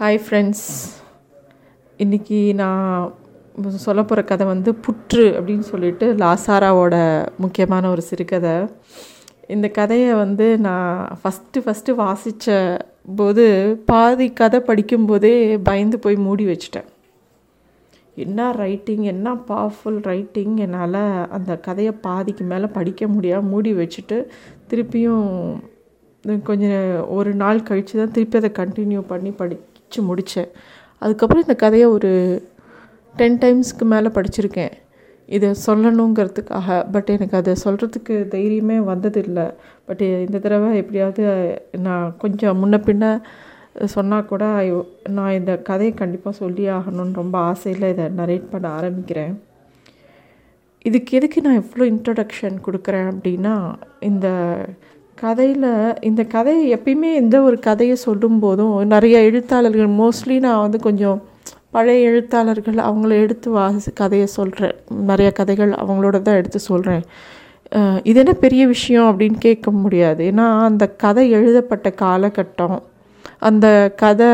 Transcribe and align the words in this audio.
Hi 0.00 0.18
friends 0.24 0.66
இன்றைக்கி 1.98 2.54
நான் 2.54 3.14
சொல்ல 3.76 4.02
போகிற 4.02 4.22
கதை 4.24 4.46
வந்து 4.46 4.70
புற்று 4.72 5.24
அப்படின்னு 5.36 5.58
சொல்லிட்டு 5.58 6.14
லாசாராவோட 6.14 7.24
முக்கியமான 7.38 7.90
ஒரு 7.90 8.00
சிறுகதை. 8.00 8.66
இந்த 9.46 9.68
கதையை 9.68 10.14
வந்து 10.14 10.58
நான் 10.58 11.18
ஃபஸ்ட்டு 11.22 11.62
ஃபஸ்ட்டு 11.64 11.94
வாசித்த 11.94 12.78
போது 13.16 13.76
பாதி 13.86 14.32
கதை 14.32 14.60
படிக்கும்போதே 14.60 15.58
பயந்து 15.62 15.98
போய் 15.98 16.16
மூடி 16.16 16.46
வச்சிட்டேன். 16.46 16.88
என்ன 18.14 18.52
ரைட்டிங் 18.52 19.02
என்ன 19.02 19.34
பவர்ஃபுல் 19.34 20.02
ரைட்டிங் 20.02 20.56
என்னால் 20.56 21.28
அந்த 21.28 21.56
கதையை 21.56 21.92
பாதிக்கு 22.00 22.44
மேலே 22.44 22.66
படிக்க 22.66 23.06
முடியாமல் 23.06 23.50
மூடி 23.50 23.72
வச்சுட்டு 23.72 24.26
திருப்பியும் 24.68 25.58
கொஞ்சம் 26.44 27.08
ஒரு 27.08 27.34
நாள் 27.34 27.62
கழித்து 27.62 27.98
தான் 27.98 28.10
திருப்பி 28.10 28.38
அதை 28.38 28.52
கண்டினியூ 28.58 29.00
பண்ணி 29.00 29.32
படித்து 29.88 30.08
முடித்தேன் 30.08 30.50
அதுக்கப்புறம் 31.02 31.44
இந்த 31.46 31.56
கதையை 31.64 31.88
ஒரு 31.88 32.10
டென் 33.16 33.38
டைம்ஸ்க்கு 33.38 33.84
மேலே 33.92 34.08
படிச்சிருக்கேன். 34.08 34.74
இதை 35.26 35.48
சொல்லணுங்கிறதுக்காக. 35.66 36.68
பட் 36.92 37.10
எனக்கு 37.14 37.36
அதை 37.36 37.54
சொல்கிறதுக்கு 37.64 38.14
தைரியமே 38.34 38.76
வந்ததில்லை. 38.90 39.46
பட் 39.86 40.04
இந்த 40.26 40.38
தடவை 40.38 40.70
எப்படியாவது 40.76 41.24
நான் 41.86 42.14
கொஞ்சம் 42.18 42.58
முன்ன 42.60 42.76
பின்ன 42.88 43.04
சொன்னால் 43.84 44.30
கூட 44.30 44.44
நான் 45.08 45.36
இந்த 45.40 45.52
கதையை 45.68 45.94
கண்டிப்பாக 45.94 46.36
சொல்லி 46.36 46.64
ஆகணும்னு 46.76 47.20
ரொம்ப 47.22 47.36
ஆசையில் 47.50 47.90
இதை 47.94 48.06
நரேட் 48.20 48.50
பண்ண 48.50 48.66
ஆரம்பிக்கிறேன். 48.80 49.34
இதுக்கு 50.88 51.16
எதுக்கு 51.16 51.38
நான் 51.40 51.60
எவ்வளோ 51.62 51.84
இன்ட்ரடக்ஷன் 51.92 52.56
கொடுக்குறேன் 52.66 53.08
அப்படின்னா 53.12 53.54
இந்த 54.00 54.28
கதையில் 55.20 55.70
இந்த 56.00 56.22
கதையை 56.24 56.64
எப்பயுமே 56.74 57.10
எந்த 57.14 57.36
ஒரு 57.42 57.56
கதையை 57.58 57.96
சொல்லும் 57.96 58.38
போதும் 58.38 58.74
நிறைய 58.92 59.16
எழுத்தாளர்கள் 59.28 59.90
மோஸ்ட்லி 60.00 60.36
நான் 60.44 60.62
வந்து 60.64 60.78
கொஞ்சம் 60.78 61.18
பழைய 61.70 62.10
எழுத்தாளர்கள் 62.10 62.78
அவங்கள 62.88 63.12
எடுத்து 63.24 63.48
வாசி 63.50 63.90
கதையை 63.92 64.28
சொல்கிறேன் 64.36 64.76
நிறைய 65.10 65.30
கதைகள் 65.32 65.72
அவங்களோட 65.82 66.18
தான் 66.22 66.38
எடுத்து 66.40 66.60
சொல்கிறேன் 66.68 67.02
இது 68.02 68.18
என்ன 68.22 68.34
பெரிய 68.44 68.62
விஷயம் 68.66 69.08
அப்படின்னு 69.10 69.38
கேட்க 69.38 69.70
முடியாது. 69.82 70.22
ஏன்னா 70.30 70.46
அந்த 70.68 70.84
கதை 71.04 71.24
எழுதப்பட்ட 71.38 71.88
காலகட்டம் 72.04 72.78
அந்த 73.48 73.66
கதை 73.96 74.30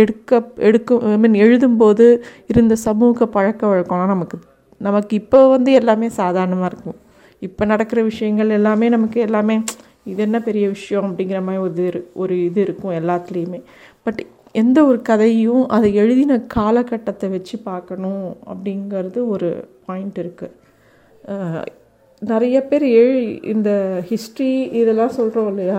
எடுக்க 0.00 0.40
எடுக்கும் 0.68 1.04
ஐ 1.12 1.18
மீன் 1.18 1.38
எழுதும்போது 1.44 2.06
இருந்த 2.52 2.74
சமூக 2.86 3.26
பழக்க 3.36 3.62
வழக்கம்லாம் 3.66 4.12
நமக்கு 4.14 4.38
நமக்கு 4.80 5.14
இப்போ 5.22 5.40
வந்து 5.54 5.70
எல்லாமே 5.80 6.08
சாதாரணமாக 6.20 6.70
இருக்கும். 6.72 6.98
இப்போ 7.42 7.62
நடக்கிற 7.64 8.00
விஷயங்கள் 8.10 8.50
எல்லாமே 8.56 8.86
நமக்கு 8.88 9.18
எல்லாமே 9.20 9.56
இது 10.06 10.20
என்ன 10.22 10.38
பெரிய 10.48 10.64
விஷயம் 10.68 11.06
அப்படிங்கிற 11.08 11.40
மாதிரி 11.46 11.62
ஒரு 11.64 11.74
இது 11.88 12.00
ஒரு 12.22 12.34
இது 12.44 12.60
இருக்கும் 12.66 12.96
எல்லாத்துலேயுமே. 13.00 13.60
பட் 14.06 14.20
எந்த 14.62 14.78
ஒரு 14.84 14.98
கதையும் 15.02 15.62
அதை 15.68 15.90
எழுதின 15.94 16.38
காலகட்டத்தை 16.54 17.28
வச்சு 17.30 17.56
பார்க்கணும் 17.70 18.26
அப்படிங்கிறது 18.52 19.20
ஒரு 19.34 19.50
பாயிண்ட் 19.86 20.18
இருக்குது 20.24 21.70
நிறைய 22.22 22.56
பேர் 22.70 22.84
எழு 23.00 23.20
இந்த 23.52 23.70
ஹிஸ்ட்ரி 24.10 24.50
இதெல்லாம் 24.80 25.16
சொல்கிறோம் 25.18 25.48
இல்லையா? 25.52 25.78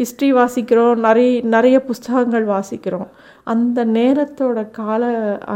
ஹிஸ்ட்ரி 0.00 0.28
வாசிக்கிறோம் 0.32 1.02
நிறைய 1.06 1.40
நிறைய 1.54 1.76
புஸ்தகங்கள் 1.88 2.46
வாசிக்கிறோம். 2.46 3.08
அந்த 3.52 3.78
நேரத்தோட 3.96 4.58
கால 4.78 5.02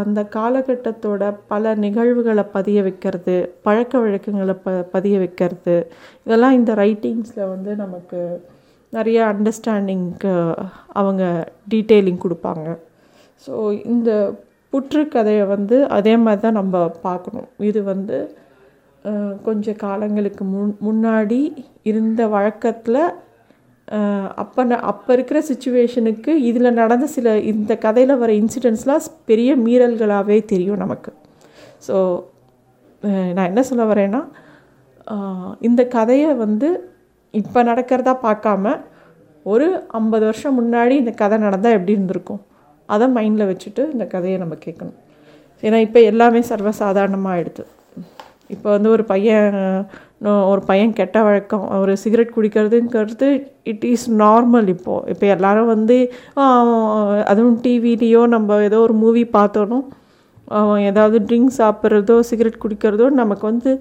அந்த 0.01 0.21
காலகட்டத்தோட 0.37 1.23
பல 1.53 1.75
நிகழ்வுகளை 1.85 2.45
பதிய 2.57 2.79
வைக்கிறது 2.87 3.37
பழக்க 3.67 3.93
வழக்கங்களை 4.05 4.55
ப 4.65 4.71
பதிய 4.95 5.17
வைக்கிறது. 5.23 5.77
இதெல்லாம் 6.27 6.57
இந்த 6.59 6.73
ரைட்டிங்ஸில் 6.83 7.51
வந்து 7.55 7.73
நமக்கு 7.83 8.21
நிறைய 8.93 9.19
அண்டர்ஸ்டாண்டிங்க்கு 9.33 10.33
அவங்க 11.01 11.25
டீட்டெயிலிங் 11.73 12.25
கொடுப்பாங்க. 12.25 12.67
ஸோ 13.45 13.53
இந்த 13.93 14.11
புற்றுக்கதையை 14.73 15.45
வந்து 15.55 15.77
அதே 15.97 16.15
மாதிரி 16.25 16.43
தான் 16.45 16.59
நம்ம 16.61 16.77
பார்க்கணும். 17.07 17.49
இது 17.71 17.81
வந்து 17.93 18.19
கொஞ்சம் 19.47 19.81
காலங்களுக்கு 19.87 20.43
முன் 20.53 20.75
முன்னாடி 20.87 21.41
இருந்த 21.91 22.23
வழக்கத்தில் 22.35 23.01
அப்போ 24.43 24.63
அப்போ 24.91 25.11
இருக்கிற 25.17 25.39
சுச்சுவேஷனுக்கு 25.49 26.33
இதில் 26.49 26.77
நடந்த 26.81 27.07
சில 27.17 27.35
இந்த 27.53 27.73
கதையில் 27.85 28.21
வர 28.23 28.31
இன்சிடெண்ட்ஸ்லாம் 28.43 29.09
பெரிய 29.25 29.51
மீறல்களாகவே 29.67 30.39
தெரியும் 30.53 30.83
நமக்கு. 30.85 31.11
ஸோ 31.87 31.97
நான் 33.37 33.51
என்ன 33.51 33.63
சொல்ல 33.71 33.85
வரேன்னா 33.93 34.23
இந்த 35.61 35.83
கதையை 35.97 36.31
வந்து 36.45 36.69
இப்போ 37.35 37.61
நடக்கிறதா 37.63 38.15
பார்க்காம 38.27 38.75
ஒரு 39.47 39.67
ஐம்பது 39.99 40.25
வருஷம் 40.25 40.59
முன்னாடி 40.61 40.95
இந்த 41.03 41.13
கதை 41.23 41.37
நடந்தால் 41.39 41.77
எப்படி 41.79 41.97
இருந்திருக்கும்? 41.97 42.43
அதை 42.89 43.07
மைண்டில் 43.17 43.51
வச்சுட்டு 43.51 43.83
இந்த 43.95 44.05
கதையை 44.15 44.37
நம்ம 44.39 44.55
கேட்கணும். 44.67 44.99
ஏன்னா 45.63 45.79
இப்போ 45.87 46.01
எல்லாமே 46.11 46.41
சர்வசாதாரணமாக 46.51 47.35
ஆகிடுது 47.37 47.65
இப்போ 48.55 48.69
வந்து 48.71 48.89
ஒரு 48.91 49.05
பையன் 49.05 49.55
ஒரு 50.21 50.61
பையன் 50.67 50.93
கெட்ட 50.93 51.23
வழக்கம் 51.23 51.65
ஒரு 51.79 51.97
சிகரெட் 51.97 52.35
குடிக்கிறதுங்கிறது 52.37 53.29
இட் 53.63 53.85
இஸ் 53.85 54.07
நார்மல் 54.13 54.69
இப்போது 54.69 55.11
இப்போ 55.11 55.27
எல்லோரும் 55.27 55.67
வந்து 55.67 55.97
அதுவும் 57.25 57.59
டிவிலேயோ 57.63 58.23
நம்ம 58.27 58.63
ஏதோ 58.63 58.81
ஒரு 58.81 58.93
மூவி 58.93 59.25
பார்த்தோனும் 59.33 59.85
அவன் 60.49 60.81
ஏதாவது 60.83 61.19
ட்ரிங்க்ஸ் 61.19 61.61
சாப்பிட்றதோ 61.63 62.17
சிகரெட் 62.21 62.63
குடிக்கிறதோ 62.65 63.07
நமக்கு 63.21 63.47
வந்து 63.47 63.73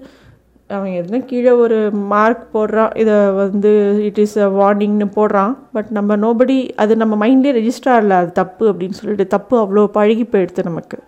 அவன் 0.70 0.92
எதுனா 0.98 1.18
கீழே 1.24 1.50
ஒரு 1.64 1.78
மார்க் 2.12 2.44
போடுறான் 2.54 2.92
இதை 2.96 3.16
வந்து 3.32 3.70
இட் 4.04 4.18
இஸ் 4.18 4.36
அ 4.38 4.48
வார்னிங்னு 4.60 5.08
போடுறான். 5.16 5.52
பட் 5.72 5.90
நம்ம 5.90 6.16
நோபடி 6.16 6.56
அது 6.76 6.92
நம்ம 6.96 7.14
மைண்ட்லேயே 7.24 7.56
ரெஜிஸ்டர் 7.58 7.94
ஆகல 7.96 8.18
அது 8.22 8.32
தப்பு 8.32 8.64
அப்படின்னு 8.72 8.98
சொல்லிட்டு 9.00 9.26
தப்பு 9.26 9.56
அவ்வளோ 9.62 9.84
பழகி 9.98 10.24
போயிடுது 10.24 10.64
நமக்கு. 10.64 10.98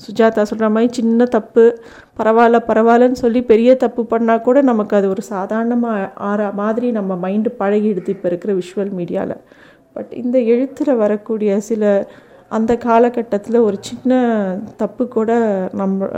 சுஜாதா 0.00 0.42
சொல்கிற 0.42 0.68
மாதிரி 0.74 0.88
சின்ன 0.92 1.26
தப்பு 1.36 1.64
பரவாயில்ல 2.18 2.58
பரவாயில்லன்னு 2.68 3.22
சொல்லி 3.24 3.40
பெரிய 3.52 3.70
தப்பு 3.76 4.02
பண்ணால் 4.12 4.44
கூட 4.48 4.62
நமக்கு 4.62 4.94
அது 4.98 5.06
ஒரு 5.08 5.22
சாதாரணமாக 5.32 6.10
ஆற 6.30 6.50
மாதிரி 6.52 6.90
நம்ம 6.90 7.16
மைண்டு 7.24 7.52
பழகிடுது 7.60 8.12
இப்போ 8.14 8.28
இருக்கிற 8.28 8.54
விஷுவல் 8.54 8.94
மீடியாவில் 8.98 9.42
பட் 9.96 10.12
இந்த 10.22 10.38
எழுத்தில் 10.54 11.00
வரக்கூடிய 11.04 11.60
சில 11.70 11.84
அந்த 12.50 12.72
காலகட்டத்தில் 12.86 13.64
ஒரு 13.68 13.76
சின்ன 13.80 14.18
தப்பு 14.76 15.04
கூட 15.08 15.30
நம்ம 15.72 16.08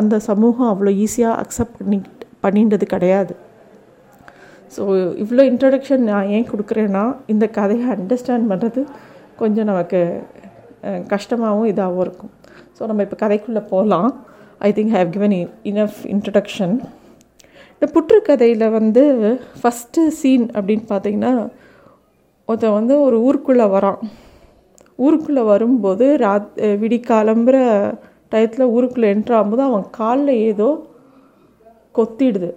அந்த 0.00 0.14
சமூகம் 0.28 0.70
அவ்வளோ 0.72 0.92
ஈஸியாக 1.04 1.40
அக்செப்ட் 1.42 1.78
பண்ணி 1.80 1.98
பண்ணின்றது 2.44 2.86
கிடையாது. 2.94 3.34
ஸோ 4.72 4.82
இவ்வளோ 5.22 5.42
இன்ட்ரடக்ஷன் 5.50 6.04
நான் 6.10 6.30
ஏன் 6.36 6.50
கொடுக்குறேன்னா 6.52 7.04
இந்த 7.26 7.44
கதையை 7.58 7.86
அண்டர்ஸ்டாண்ட் 7.96 8.50
பண்ணுறது 8.52 8.80
கொஞ்சம் 9.36 9.68
நமக்கு 9.70 10.00
கஷ்டமாகவும் 11.12 11.70
இதாகவும் 11.72 12.04
இருக்கும். 12.06 12.32
ஸோ 12.76 12.86
நம்ம 12.88 13.04
இப்போ 13.06 13.18
கதைக்குள்ளே 13.22 13.62
போகலாம் 13.72 14.08
I 14.66 14.70
think 14.76 14.94
have 14.96 15.10
given 15.16 15.34
enough 15.70 16.00
introduction 16.14 16.74
இந்த 17.74 17.86
புற்று 17.94 18.18
கதையில் 18.28 18.66
வந்து 18.78 19.02
ஃபஸ்ட்டு 19.60 20.02
சீன் 20.18 20.46
அப்படின்னு 20.56 20.84
பார்த்தீங்கன்னா 20.92 21.32
ஒருத்தன் 22.48 22.76
வந்து 22.78 22.94
ஒரு 23.06 23.16
ஊருக்குள்ளே 23.26 23.66
வரான். 23.74 24.00
ஊருக்குள்ளே 24.98 25.42
வரும்போது 25.52 26.06
ராத் 26.24 26.52
விடிக்காலம்புற 26.82 27.56
டயத்தில் 28.32 28.72
ஊருக்குள்ளே 28.74 29.08
என்ட்ராகும்போது 29.14 29.62
அவன் 29.68 29.84
காலில் 29.98 30.42
ஏதோ 30.50 30.68
கொத்திடுது. 31.98 32.50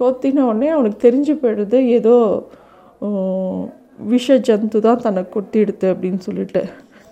கொத்தின 0.00 0.44
உடனே 0.50 0.68
அவனுக்கு 0.74 0.98
தெரிஞ்சு 1.06 1.34
போயிடுது 1.42 1.78
ஏதோ 1.96 2.14
விஷ 4.12 4.36
ஜந்து 4.48 4.78
தான் 4.86 5.02
தன்னை 5.06 5.22
கொத்திடுது 5.34 5.86
அப்படின்னு 5.92 6.20
சொல்லிட்டு. 6.28 6.62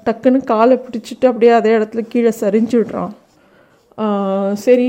டக்குன்னு 0.07 0.41
காலை 0.53 0.77
பிடிச்சிட்டு 0.85 1.27
அப்படியே 1.31 1.53
அதே 1.61 1.73
இடத்துல 1.79 2.03
கீழே 2.13 2.33
சரிஞ்சு 2.41 2.77
விடுறான். 2.81 3.15
சரி 4.65 4.89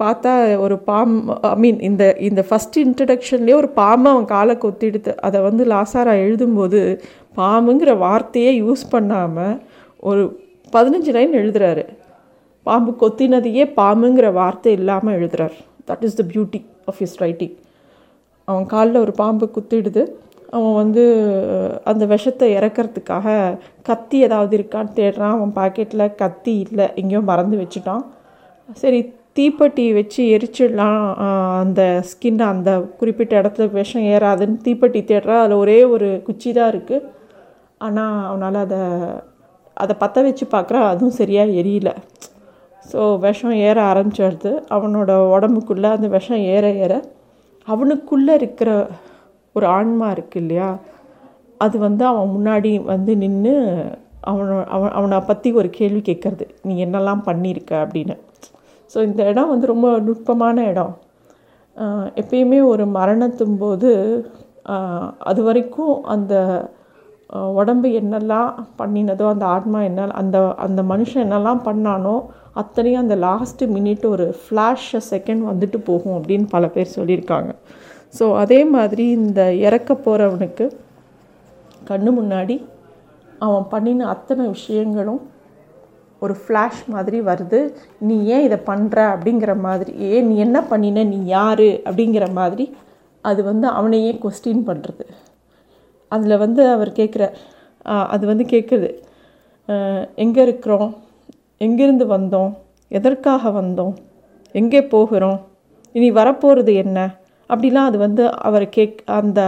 பார்த்தா 0.00 0.32
ஒரு 0.64 0.76
பாம் 0.88 1.12
ஐ 1.50 1.52
மீன் 1.64 1.78
இந்த 1.88 2.04
இந்த 2.28 2.42
ஃபஸ்ட் 2.48 2.78
இன்ட்ரடக்ஷன்லேயே 2.84 3.56
ஒரு 3.62 3.68
பாம்பை 3.80 4.08
அவன் 4.14 4.32
காலை 4.32 4.54
கொத்திடுது. 4.64 5.12
அதை 5.26 5.40
வந்து 5.48 5.64
லாசாரா 5.74 6.14
எழுதும்போது 6.24 6.80
பாம்புங்கிற 7.40 7.92
வார்த்தையே 8.06 8.50
யூஸ் 8.62 8.82
பண்ணாமல் 8.94 9.54
ஒரு 10.10 10.24
பதினஞ்சு 10.74 11.12
லைன் 11.16 11.38
எழுதுறாரு. 11.42 11.84
பாம்பு 12.66 12.92
கொத்தினதையே 13.02 13.64
பாம்புங்கிற 13.78 14.26
வார்த்தை 14.40 14.72
இல்லாமல் 14.78 15.16
எழுதுறார். 15.18 15.56
That 15.88 16.04
is 16.08 16.18
the 16.20 16.24
beauty 16.32 16.60
of 16.90 17.00
his 17.02 17.18
writing 17.24 17.54
அவன் 18.48 18.66
காலில் 18.72 19.02
ஒரு 19.04 19.12
பாம்பு 19.22 19.46
குத்திடுது. 19.56 20.02
அவன் 20.56 20.78
வந்து 20.82 21.04
அந்த 21.90 22.04
விஷத்தை 22.14 22.46
இறக்கிறதுக்காக 22.58 23.26
கத்தி 23.88 24.16
ஏதாவது 24.26 24.52
இருக்கான்னு 24.58 24.92
தேடுறான். 25.00 25.34
அவன் 25.36 25.52
பாக்கெட்டில் 25.60 26.14
கத்தி 26.22 26.54
இல்லை. 26.66 26.86
எங்கேயோ 27.00 27.22
மறந்து 27.30 27.56
வச்சுட்டான். 27.62 28.04
சரி 28.82 29.00
தீப்பெட்டி 29.38 29.84
வச்சு 29.98 30.22
எரிச்சிடலாம். 30.36 31.00
அந்த 31.62 31.82
ஸ்கின் 32.10 32.42
அந்த 32.52 32.72
குறிப்பிட்ட 33.00 33.32
இடத்துல 33.40 33.66
விஷம் 33.78 34.06
ஏறாதுன்னு 34.14 34.58
தீப்பெட்டி 34.66 35.00
தேடுறான் 35.10 35.42
அதில் 35.44 35.62
ஒரே 35.64 35.78
ஒரு 35.94 36.08
குச்சி 36.26 36.50
தான் 36.58 36.70
இருக்குது 36.74 37.06
ஆனால் 37.86 38.18
அவனால் 38.30 38.58
அதை 38.66 38.82
அதை 39.76 39.94
பற்ற 40.02 40.22
வச்சு 40.26 40.44
பார்க்குறா 40.54 40.80
அதுவும் 40.90 41.18
சரியாக 41.20 41.56
எரியல. 41.60 41.90
ஸோ 42.90 43.00
விஷம் 43.26 43.56
ஏற 43.68 43.76
ஆரம்பிச்சிடுது. 43.90 44.52
அவனோட 44.76 45.10
உடம்புக்குள்ளே 45.34 45.90
அந்த 45.96 46.08
விஷம் 46.16 46.42
ஏற 46.54 46.66
ஏற 46.84 46.94
அவனுக்குள்ளே 47.68 48.32
இருக்கிற 48.40 48.70
ஒரு 49.56 49.66
ஆன்மா 49.76 50.06
இருக்கு 50.14 50.38
இல்லையா? 50.42 50.68
அது 51.60 51.76
வந்து 51.86 52.04
அவன் 52.10 52.32
முன்னாடி 52.36 52.70
வந்து 52.92 53.12
நின்று 53.22 53.54
அவனை 54.30 54.54
அவன் 54.74 54.94
அவனை 54.98 55.18
பற்றி 55.30 55.48
ஒரு 55.60 55.68
கேள்வி 55.78 56.00
கேட்குறது. 56.08 56.44
நீ 56.66 56.74
என்னெல்லாம் 56.84 57.26
பண்ணியிருக்க? 57.28 57.72
அப்படின்னு. 57.84 58.16
ஸோ 58.92 58.98
இந்த 59.08 59.20
இடம் 59.30 59.52
வந்து 59.52 59.66
ரொம்ப 59.72 59.88
நுட்பமான 60.06 60.56
இடம். 60.72 60.94
எப்பயுமே 62.20 62.58
ஒரு 62.72 62.84
மரணத்தும் 62.98 63.56
போது 63.62 63.90
அது 65.30 65.40
வரைக்கும் 65.48 65.94
அந்த 66.14 66.34
உடம்பு 67.60 67.88
என்னெல்லாம் 68.00 68.50
பண்ணினதோ 68.80 69.24
அந்த 69.34 69.44
ஆத்மா 69.56 69.78
என்ன 69.88 70.06
அந்த 70.20 70.38
அந்த 70.66 70.80
மனுஷன் 70.92 71.24
என்னெல்லாம் 71.26 71.62
பண்ணானோ 71.68 72.16
அத்தனையும் 72.60 73.02
அந்த 73.04 73.16
லாஸ்ட்டு 73.26 73.70
மினிட் 73.76 74.04
ஒரு 74.14 74.26
ஃப்ளாஷ் 74.42 74.90
செகண்ட் 75.12 75.42
வந்துட்டு 75.50 75.78
போகும் 75.88 76.16
அப்படின்னு 76.18 76.46
பல 76.54 76.66
பேர் 76.74 76.94
சொல்லியிருக்காங்க. 76.98 77.50
ஸோ 78.18 78.24
அதே 78.42 78.60
மாதிரி 78.74 79.04
இந்த 79.18 79.40
இறக்க 79.66 79.90
போகிறவனுக்கு 80.06 80.66
கண்ணு 81.88 82.10
முன்னாடி 82.18 82.56
அவன் 83.44 83.66
பண்ணின 83.72 84.06
அத்தனை 84.14 84.44
விஷயங்களும் 84.56 85.22
ஒரு 86.22 86.34
ஃப்ளாஷ் 86.42 86.82
மாதிரி 86.94 87.18
வருது. 87.28 87.58
நீ 88.08 88.16
ஏன் 88.34 88.44
இதை 88.46 88.58
பண்ணுற 88.68 88.98
அப்படிங்கிற 89.14 89.52
மாதிரி 89.66 89.92
ஏன் 90.10 90.26
நீ 90.28 90.34
என்ன 90.46 90.58
பண்ணின 90.70 91.04
நீ 91.12 91.18
யார் 91.36 91.68
அப்படிங்கிற 91.88 92.26
மாதிரி 92.40 92.64
அது 93.24 93.40
வந்து 93.50 93.66
அவனையே 93.78 94.12
கொஸ்டின் 94.22 94.62
பண்ணுறது 94.68 95.04
அதில் 96.12 96.42
வந்து 96.44 96.62
அவர் 96.74 96.90
கேட்குற 97.00 97.24
அது 98.14 98.24
வந்து 98.30 98.44
கேட்குது 98.54 98.88
எங்கே 100.24 100.40
இருக்கிறோம்? 100.46 100.90
எங்கேருந்து 101.64 102.06
வந்தோம்? 102.16 102.52
எதற்காக 102.98 103.50
வந்தோம்? 103.60 103.94
எங்கே 104.60 104.80
போகிறோம்? 104.94 105.38
இனி 105.94 106.08
வரப்போகிறது 106.20 106.72
என்ன? 106.84 106.98
அப்படிலாம் 107.48 107.88
அது 107.88 107.98
வந்து 107.98 108.40
அவர் 108.40 108.68
கேக் 108.68 109.02
அந்த 109.04 109.40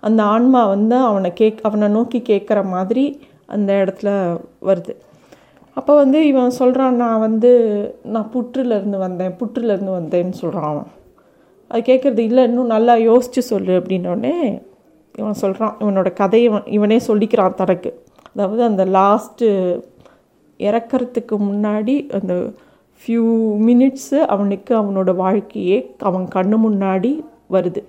அந்த 0.00 0.22
ஆன்மா 0.22 0.66
வந்து 0.66 0.96
அவனை 0.96 1.32
கேக் 1.32 1.60
அவனை 1.62 1.88
நோக்கி 1.88 2.18
கேட்குற 2.20 2.64
மாதிரி 2.64 3.04
அந்த 3.46 3.72
இடத்துல 3.72 4.10
வருது. 4.62 4.94
அப்போ 5.76 5.94
வந்து 5.94 6.26
இவன் 6.26 6.50
சொல்கிறான் 6.50 6.94
நான் 6.94 7.20
வந்து 7.20 7.50
நான் 8.02 8.30
புற்றுலேருந்து 8.34 8.98
வந்தேன் 8.98 9.36
புற்றுலேருந்து 9.40 9.92
வந்தேன்னு 9.98 10.30
சொல்கிறான் 10.30 10.64
அவன். 10.64 10.90
அது 11.68 11.80
கேட்குறது 11.80 12.18
இல்லை 12.18 12.44
இன்னும் 12.44 12.66
நல்லா 12.66 12.94
யோசித்து 12.94 13.42
சொல்லு 13.42 13.80
அப்படின்னோடனே 13.80 14.62
இவன் 15.18 15.32
சொல்கிறான் 15.32 15.76
இவனோட 15.80 16.12
கதையை 16.12 16.52
இவனே 16.66 16.98
சொல்லிக்கிறான் 17.06 17.54
தனக்கு. 17.54 17.92
அதாவது 18.36 18.62
அந்த 18.62 18.84
லாஸ்ட்டு 18.84 19.48
இறக்கறதுக்கு 20.58 21.36
முன்னாடி 21.38 22.20
அந்த 22.20 22.34
ஃபியூ 23.00 23.24
மினிட்ஸு 23.66 24.18
அவனுக்கு 24.26 24.72
அவனோட 24.78 25.14
வாழ்க்கையே 25.14 25.94
அவன் 25.98 26.26
கண்ணு 26.34 26.56
முன்னாடி 26.66 27.12
வருது. 27.50 27.82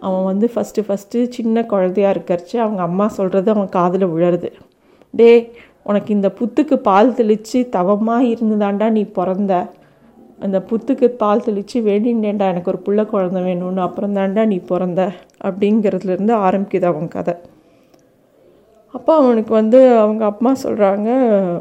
அவன் 0.00 0.24
வந்து 0.24 0.50
ஃபஸ்ட்டு 0.54 0.84
ஃபஸ்ட்டு 0.88 1.28
சின்ன 1.28 1.64
குழந்தையா 1.64 2.10
இருக்கிறச்சு 2.10 2.56
அவங்க 2.56 2.82
அம்மா 2.82 3.08
சொல்கிறது 3.08 3.50
அவன் 3.50 3.68
காதில் 3.68 4.06
விழருது. 4.06 4.50
டே 5.10 5.52
உனக்கு 5.84 6.14
இந்த 6.14 6.32
புத்துக்கு 6.38 6.76
பால் 6.76 7.14
தெளித்து 7.14 7.68
தவமாக 7.68 8.24
இருந்துதாண்டா 8.24 8.90
நீ 8.90 9.04
பிறந்த. 9.04 9.70
அந்த 10.40 10.64
புத்துக்கு 10.70 11.06
பால் 11.06 11.42
தெளித்து 11.42 11.80
வேண்டிண்டேன்டா 11.80 12.46
எனக்கு 12.52 12.72
ஒரு 12.72 12.80
புள்ள 12.84 13.06
குழந்தை 13.06 13.42
வேணும்னு 13.42 13.80
அப்புறம் 13.80 14.14
தாண்டா 14.14 14.46
நீ 14.46 14.56
பிறந்த. 14.56 15.12
அப்படிங்கிறதுலேருந்து 15.44 16.34
ஆரம்பிக்குது 16.46 16.82
அவன் 16.82 17.08
கதை. 17.08 17.34
அப்போ 18.92 19.14
அவனுக்கு 19.14 19.52
வந்து 19.52 19.96
அவங்க 19.98 20.24
அம்மா 20.24 20.52
சொல்கிறாங்க 20.62 21.08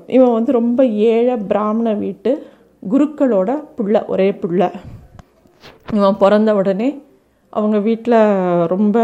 இவன் 0.08 0.32
வந்து 0.32 0.52
ரொம்ப 0.52 0.86
ஏழை 0.86 1.36
பிராமண 1.36 1.94
வீட்டு 1.94 2.32
குருக்களோட 2.84 3.52
புள்ள 3.78 4.06
ஒரே 4.14 4.30
புள்ள. 4.42 4.62
இவன் 5.98 6.20
பிறந்த 6.24 6.50
உடனே 6.60 6.90
அவங்க 7.50 7.78
வீட்டில் 7.88 8.20
ரொம்ப 8.74 8.98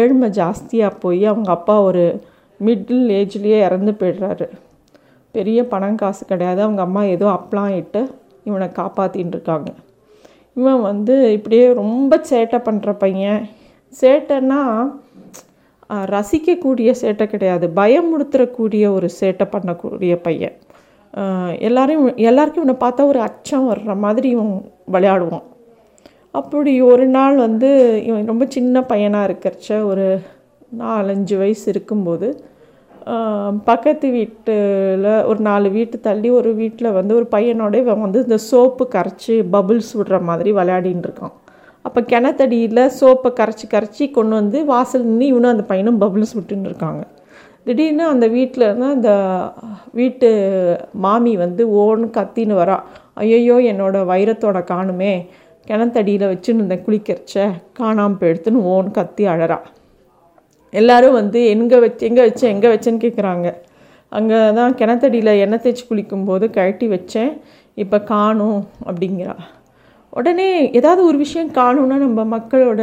ஏழ்மை 0.00 0.28
ஜாஸ்தியாக 0.38 1.00
போய் 1.04 1.22
அவங்க 1.30 1.50
அப்பா 1.56 1.76
ஒரு 1.88 2.04
மிடில் 2.66 3.08
ஏஜ்லேயே 3.18 3.58
இறந்து 3.66 3.92
போயிடுறாரு. 4.00 4.46
பெரிய 5.34 5.58
பணம் 5.72 6.00
காசு 6.02 6.22
கிடையாது. 6.26 6.60
அவங்க 6.66 6.82
அம்மா 6.86 7.02
ஏதோ 7.14 7.26
அப்பலாம் 7.38 7.74
இட்டு 7.80 8.02
இவனை 8.48 8.68
காப்பாற்றின்னு 8.78 9.34
இருக்காங்க. 9.36 9.70
இவன் 10.60 10.80
வந்து 10.90 11.16
இப்படியே 11.32 11.66
ரொம்ப 11.82 12.20
சேட்டை 12.30 12.60
பண்ணுற 12.68 12.92
பையன். 13.04 13.42
சேட்டைன்னா 14.00 14.60
ரசிக்கக்கூடிய 16.14 16.90
சேட்டை 17.02 17.26
கிடையாது. 17.26 17.66
பயமுறுத்துறக்கூடிய 17.80 18.84
ஒரு 18.96 19.10
சேட்டை 19.20 19.46
பண்ணக்கூடிய 19.54 20.14
பையன். 20.26 20.56
எல்லாரையும் 21.68 22.06
எல்லாருக்கும் 22.30 22.64
இவனை 22.64 22.76
பார்த்தா 22.82 23.10
ஒரு 23.12 23.20
அச்சம் 23.28 23.68
வர்ற 23.70 23.94
மாதிரி 24.04 24.28
இவன் 24.36 24.52
விளையாடுவான். 24.94 25.46
அப்படி 26.38 26.72
ஒரு 26.90 27.06
நாள் 27.16 27.36
வந்து 27.46 27.70
இவன் 28.08 28.30
ரொம்ப 28.32 28.44
சின்ன 28.56 28.82
பையனாக 28.90 29.28
இருக்கிறச்ச 29.28 29.80
ஒரு 29.90 30.06
நாலஞ்சு 30.82 31.36
வயசு 31.42 31.66
இருக்கும்போது 31.74 32.28
பக்கத்து 33.68 34.06
வீட்டில் 34.16 35.06
ஒரு 35.30 35.40
நாலு 35.48 35.68
வீட்டு 35.76 35.96
தள்ளி 36.06 36.30
ஒரு 36.38 36.50
வீட்டில் 36.54 36.96
வந்து 36.96 37.12
ஒரு 37.18 37.26
பையனோட 37.34 37.74
இவன் 37.84 38.04
வந்து 38.06 38.22
இந்த 38.26 38.38
சோப்பு 38.50 38.84
கரைச்சி 38.94 39.34
பபுள்ஸ் 39.54 39.92
விடுற 39.98 40.16
மாதிரி 40.30 40.50
விளையாடின்னு 40.58 41.06
இருக்கான். 41.08 41.34
அப்போ 41.86 42.00
கிணத்தடியில் 42.10 42.82
சோப்பை 43.00 43.30
கரைச்சி 43.40 43.66
கரைச்சி 43.74 44.06
கொண்டு 44.16 44.34
வந்து 44.40 44.58
வாசல் 44.72 45.06
நின்று 45.06 45.26
இவனும் 45.32 45.52
அந்த 45.54 45.64
பையனும் 45.70 46.00
பபுள்ஸ் 46.00 46.34
விட்டுன்னு 46.38 46.68
இருக்காங்க. 46.70 47.02
திடீர்னு 47.68 48.04
அந்த 48.12 48.26
வீட்டில் 48.36 48.66
இருந்து 48.66 48.86
அந்த 48.96 49.10
வீட்டு 49.98 50.28
மாமி 51.06 51.32
வந்து 51.44 51.62
ஓன்னு 51.82 52.06
கத்தின்னு 52.18 52.54
வரா. 52.60 52.76
ஐயையோ 53.22 53.56
என்னோட 53.72 53.96
வைரத்தோட 54.12 54.58
காணுமே. 54.72 55.12
கிணத்தடியில் 55.70 56.30
வச்சுன்னு 56.30 56.60
இருந்தேன் 56.60 56.84
குளிக்கிறச்ச. 56.86 57.34
காணாமல் 57.78 58.18
போயிடுத்துன்னு 58.20 58.60
ஓன் 58.74 58.88
கத்தி 58.98 59.24
அழறா. 59.32 59.58
எல்லாரும் 60.72 61.16
வந்து 61.20 61.40
எங்கே 61.54 61.78
வச்சு 61.84 62.06
எங்கே 62.08 62.22
வச்சு 62.28 62.44
எங்கே 62.54 62.68
வச்சேன்னு 62.72 63.04
கேட்குறாங்க 63.04 63.48
அங்கே 64.18 64.38
தான் 64.58 64.76
கிணத்தடியில் 64.80 65.32
எண்ணெய் 65.44 65.62
தேய்ச்சி 65.64 65.84
குளிக்கும்போது 65.90 66.44
கழட்டி 66.56 66.86
வச்சேன். 66.94 67.32
இப்போ 67.82 67.98
காணும் 68.12 68.60
அப்படிங்கிறா. 68.88 69.34
உடனே 70.18 70.50
ஏதாவது 70.78 71.02
ஒரு 71.08 71.18
விஷயம் 71.24 71.50
காணும்னா 71.58 71.96
நம்ம 72.04 72.24
மக்களோட 72.36 72.82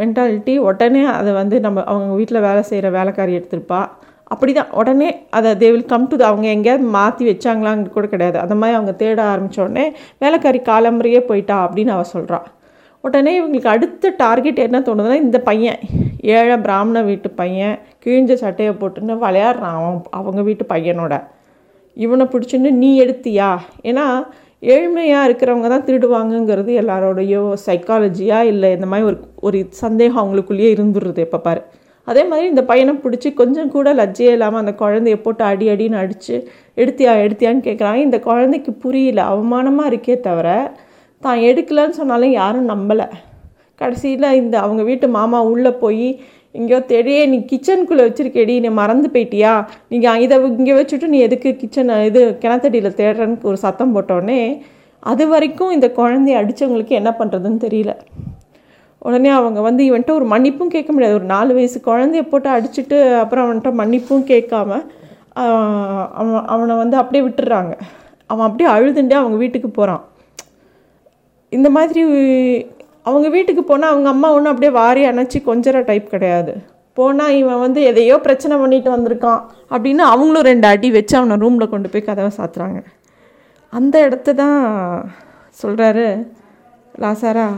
மென்டாலிட்டி 0.00 0.54
உடனே 0.68 1.02
அதை 1.18 1.32
வந்து 1.32 1.56
நம்ம 1.66 1.84
அவங்க 1.84 2.14
வீட்டில் 2.20 2.44
வேலை 2.48 2.62
செய்கிற 2.70 2.90
வேலைக்காரி 2.98 3.32
எடுத்திருப்பா. 3.38 3.80
அப்படி 4.24 4.52
தான் 4.52 4.72
உடனே 4.80 5.08
அதை 5.36 5.50
தே 5.62 5.68
வில் 5.72 5.90
கம் 5.92 6.08
டு 6.08 6.16
அவங்க 6.28 6.46
எங்கேயாவது 6.46 6.84
மாற்றி 6.96 7.24
வச்சாங்களான்னு 7.30 7.94
கூட 7.96 8.06
கிடையாது. 8.06 8.38
அந்த 8.38 8.54
மாதிரி 8.54 8.76
அவங்க 8.78 8.92
தேட 9.02 9.20
ஆரம்பிச்ச 9.32 9.58
உடனே 9.66 9.86
வேலைக்காரி 10.18 10.60
காலம்பறையே 10.70 11.20
போயிட்டா 11.30 11.56
அப்படின்னு 11.66 11.94
அவள் 11.96 12.12
சொல்கிறான் 12.14 12.46
உடனே 13.04 13.32
இவங்களுக்கு 13.40 13.72
அடுத்த 13.74 14.12
டார்கெட் 14.16 14.58
என்ன 14.66 14.78
தோணுதுன்னா 14.80 15.18
இந்த 15.26 15.38
பையன் 15.40 15.78
ஏழை 16.36 16.56
பிராமண 16.56 17.02
வீட்டு 17.02 17.28
பையன் 17.30 17.76
கிழிஞ்ச 18.04 18.32
சட்டையை 18.32 18.72
போட்டுன்னு 18.80 19.14
விளையாடுறான். 19.24 19.76
அவன் 19.78 20.02
அவங்க 20.10 20.40
வீட்டு 20.48 20.64
பையனோட. 20.74 21.14
இவனை 21.96 22.26
பிடிச்சின்னு 22.32 22.70
நீ 22.82 22.90
எடுத்தியா? 23.04 23.48
ஏன்னா 23.82 24.04
ஏழ்மையாக 24.62 25.26
இருக்கிறவங்க 25.28 25.68
தான் 25.68 25.86
திருடுவாங்கங்கிறது 25.86 26.72
எல்லாரோடைய 26.82 27.34
சைக்காலஜியாக 27.66 28.50
இல்லை 28.52 28.68
இந்த 28.72 28.86
மாதிரி 28.86 29.06
ஒரு 29.06 29.18
ஒரு 29.40 29.58
சந்தேகம் 29.84 30.22
அவங்களுக்குள்ளேயே 30.22 30.70
இருந்துடுறது 30.74 31.18
எப்போ 31.18 31.38
பாரு. 31.38 31.62
அதே 32.08 32.22
மாதிரி 32.24 32.46
இந்த 32.48 32.62
பையனை 32.64 32.92
பிடிச்சி 33.04 33.28
கொஞ்சம் 33.34 33.70
கூட 33.70 33.88
லஜ்ஜையே 33.94 34.32
இல்லாமல் 34.32 34.62
அந்த 34.64 34.72
குழந்தைய 34.82 35.16
போட்டு 35.22 35.44
அடி 35.44 35.66
அடின்னு 35.68 36.00
அடித்து 36.02 36.36
எடுத்தியா 36.76 37.12
எடுத்தியான்னு 37.24 37.66
கேட்குறாங்க 37.68 38.00
இந்த 38.08 38.18
குழந்தைக்கு 38.20 38.72
புரியல 38.74 39.24
அவமானமாக 39.32 39.90
இருக்கே 39.92 40.20
தவிர 40.20 40.48
தான் 41.22 41.40
எடுக்கலன்னு 41.40 41.98
சொன்னாலும் 42.00 42.30
யாரும் 42.30 42.70
நம்பலை. 42.70 43.06
கடைசியில் 43.74 44.28
இந்த 44.32 44.60
அவங்க 44.60 44.82
வீட்டு 44.82 45.08
மாமா 45.08 45.38
உள்ளே 45.42 45.70
போய் 45.70 46.08
எங்கேயோ 46.54 46.78
தேடியே 46.92 47.22
நீ 47.32 47.36
கிச்சனுக்குள்ளே 47.50 48.04
வச்சிருக்கேடி 48.06 48.54
நீ 48.64 48.70
மறந்து 48.80 49.08
போயிட்டியா? 49.14 49.52
நீங்கள் 49.92 50.22
இதை 50.24 50.36
இங்கே 50.60 50.74
வச்சுட்டு 50.78 51.06
நீ 51.12 51.18
எதுக்கு 51.26 51.50
கிச்சனை 51.60 51.96
இது 52.08 52.22
கிணத்தடியில் 52.42 52.96
தேடுறன்னு 53.00 53.48
ஒரு 53.50 53.58
சத்தம் 53.64 53.94
போட்டோடனே 53.96 54.40
அது 55.02 55.24
வரைக்கும் 55.32 55.74
இந்த 55.76 55.88
குழந்தைய 55.98 56.40
அடித்தவங்களுக்கு 56.40 56.94
என்ன 57.00 57.10
பண்ணுறதுன்னு 57.20 57.60
தெரியல. 57.66 57.92
உடனே 59.02 59.30
அவங்க 59.36 59.60
வந்து 59.68 59.82
இவன்ட்ட 59.90 60.12
ஒரு 60.18 60.26
மன்னிப்பும் 60.32 60.72
கேட்க 60.74 60.90
முடியாது. 60.92 61.18
ஒரு 61.20 61.28
நாலு 61.34 61.52
வயசு 61.58 61.78
குழந்தைய 61.86 62.22
போட்டு 62.32 62.48
அடிச்சுட்டு 62.56 62.98
அப்புறம் 63.22 63.44
அவன்கிட்ட 63.46 63.72
மன்னிப்பும் 63.80 64.26
கேட்காம 64.32 64.80
அவன் 66.20 66.44
அவனை 66.54 66.74
வந்து 66.82 66.96
அப்படியே 67.00 67.22
விட்டுடுறாங்க 67.26 67.72
அவன் 68.30 68.46
அப்படியே 68.48 68.68
அழுதுண்டே 68.74 69.16
அவங்க 69.20 69.36
வீட்டுக்கு 69.36 69.68
போகிறான் 69.70 70.02
இந்த 71.52 71.68
மாதிரி 71.76 72.02
அவங்க 73.06 73.28
வீட்டுக்கு 73.36 73.62
போனால் 73.64 73.92
அவங்க 73.92 74.08
அம்மா 74.14 74.28
ஒன்றும் 74.36 74.52
அப்படியே 74.52 74.72
வாரி 74.80 75.02
அணைச்சி 75.10 75.38
கொஞ்சற 75.48 75.82
டைப் 75.88 76.12
கிடையாது. 76.14 76.52
போனால் 76.98 77.36
இவன் 77.40 77.62
வந்து 77.64 77.80
எதையோ 77.90 78.16
பிரச்சனை 78.26 78.54
பண்ணிட்டு 78.62 78.90
வந்திருக்கான் 78.94 79.42
அப்படின்னு 79.72 80.04
அவங்களும் 80.12 80.48
ரெண்டு 80.50 80.66
அடி 80.72 80.88
வச்சு 80.96 81.14
அவனை 81.20 81.36
ரூமில் 81.44 81.72
கொண்டு 81.72 81.88
போய் 81.92 82.08
கதவை 82.08 82.30
சாத்துறாங்க. 82.38 82.80
அந்த 83.72 83.96
இடத்த 84.06 84.34
தான் 84.42 84.60
சொல்கிறாரு 85.62 86.06
லாசாரா 87.02 87.48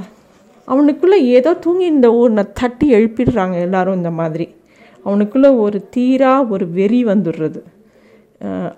அவனுக்குள்ளே 0.68 1.18
ஏதோ 1.36 1.50
தூங்கி 1.64 1.86
இந்த 1.94 2.08
ஊரினை 2.18 2.44
தட்டி 2.60 2.86
எழுப்பிடுறாங்க 2.96 3.56
எல்லாரும் 3.66 3.98
இந்த 4.00 4.10
மாதிரி. 4.18 4.46
அவனுக்குள்ளே 5.06 5.50
ஒரு 5.64 5.78
தீரா 5.94 6.32
ஒரு 6.54 6.64
வெறி 6.76 7.00
வந்துடுறது. 7.12 7.60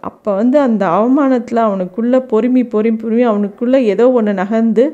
அப்போ 0.08 0.30
வந்து 0.38 0.56
அந்த 0.66 0.84
அவமானத்தில் 0.96 1.66
அவனுக்குள்ளே 1.66 2.18
பொறுமி 2.32 2.62
பொறுமி 2.72 2.98
பொறுமி 3.02 3.24
அவனுக்குள்ளே 3.30 3.78
ஏதோ 3.92 4.06
ஒன்று 4.18 4.32
நகர்ந்து 4.40 4.84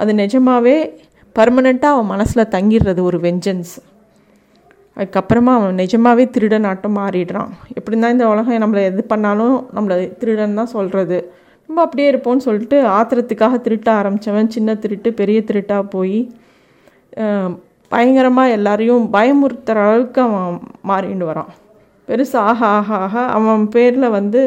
அது 0.00 0.12
நிஜமாவே 0.22 0.76
பர்மனெண்ட்டாக 1.38 1.94
அவன் 1.96 2.10
மனசில் 2.14 2.50
தங்கிடுறது 2.54 3.00
ஒரு 3.08 3.18
வெஞ்சன்ஸ் 3.26 3.74
அதுக்கப்புறமா 4.96 5.52
அவன் 5.58 5.80
நிஜமாகவே 5.82 6.24
திருடனாட்டம் 6.34 6.96
மாறிடுறான். 7.00 7.50
எப்படி 7.78 7.96
தான் 7.98 8.14
இந்த 8.14 8.26
உலகம் 8.32 8.62
நம்மளை 8.64 8.82
எது 8.90 9.02
பண்ணாலும் 9.12 9.56
நம்மளை 9.76 9.96
திருடன் 10.20 10.58
தான் 10.60 10.72
சொல்கிறது 10.76 11.18
நம்ம 11.68 11.82
அப்படியே 11.84 12.08
இருப்போம்னு 12.12 12.46
சொல்லிட்டு 12.46 12.76
ஆத்திரத்துக்காக 12.96 13.56
திருட்ட 13.64 13.88
ஆரம்பித்தவன் 14.00 14.54
சின்ன 14.56 14.74
திருட்டு 14.82 15.08
பெரிய 15.20 15.38
திருட்டாக 15.48 15.84
போய் 15.94 16.18
பயங்கரமாக 17.92 18.54
எல்லாரையும் 18.56 19.04
பயமுறுத்துகிற 19.14 19.84
அளவுக்கு 19.86 20.20
அவன் 20.26 20.58
மாறிண்டு 20.90 21.26
வரான். 21.28 21.52
பெருசாக 22.08 22.48
ஆக 22.48 22.60
ஆக 22.78 22.90
ஆக 23.04 23.24
அவன் 23.36 23.64
பேரில் 23.74 24.14
வந்து 24.18 24.42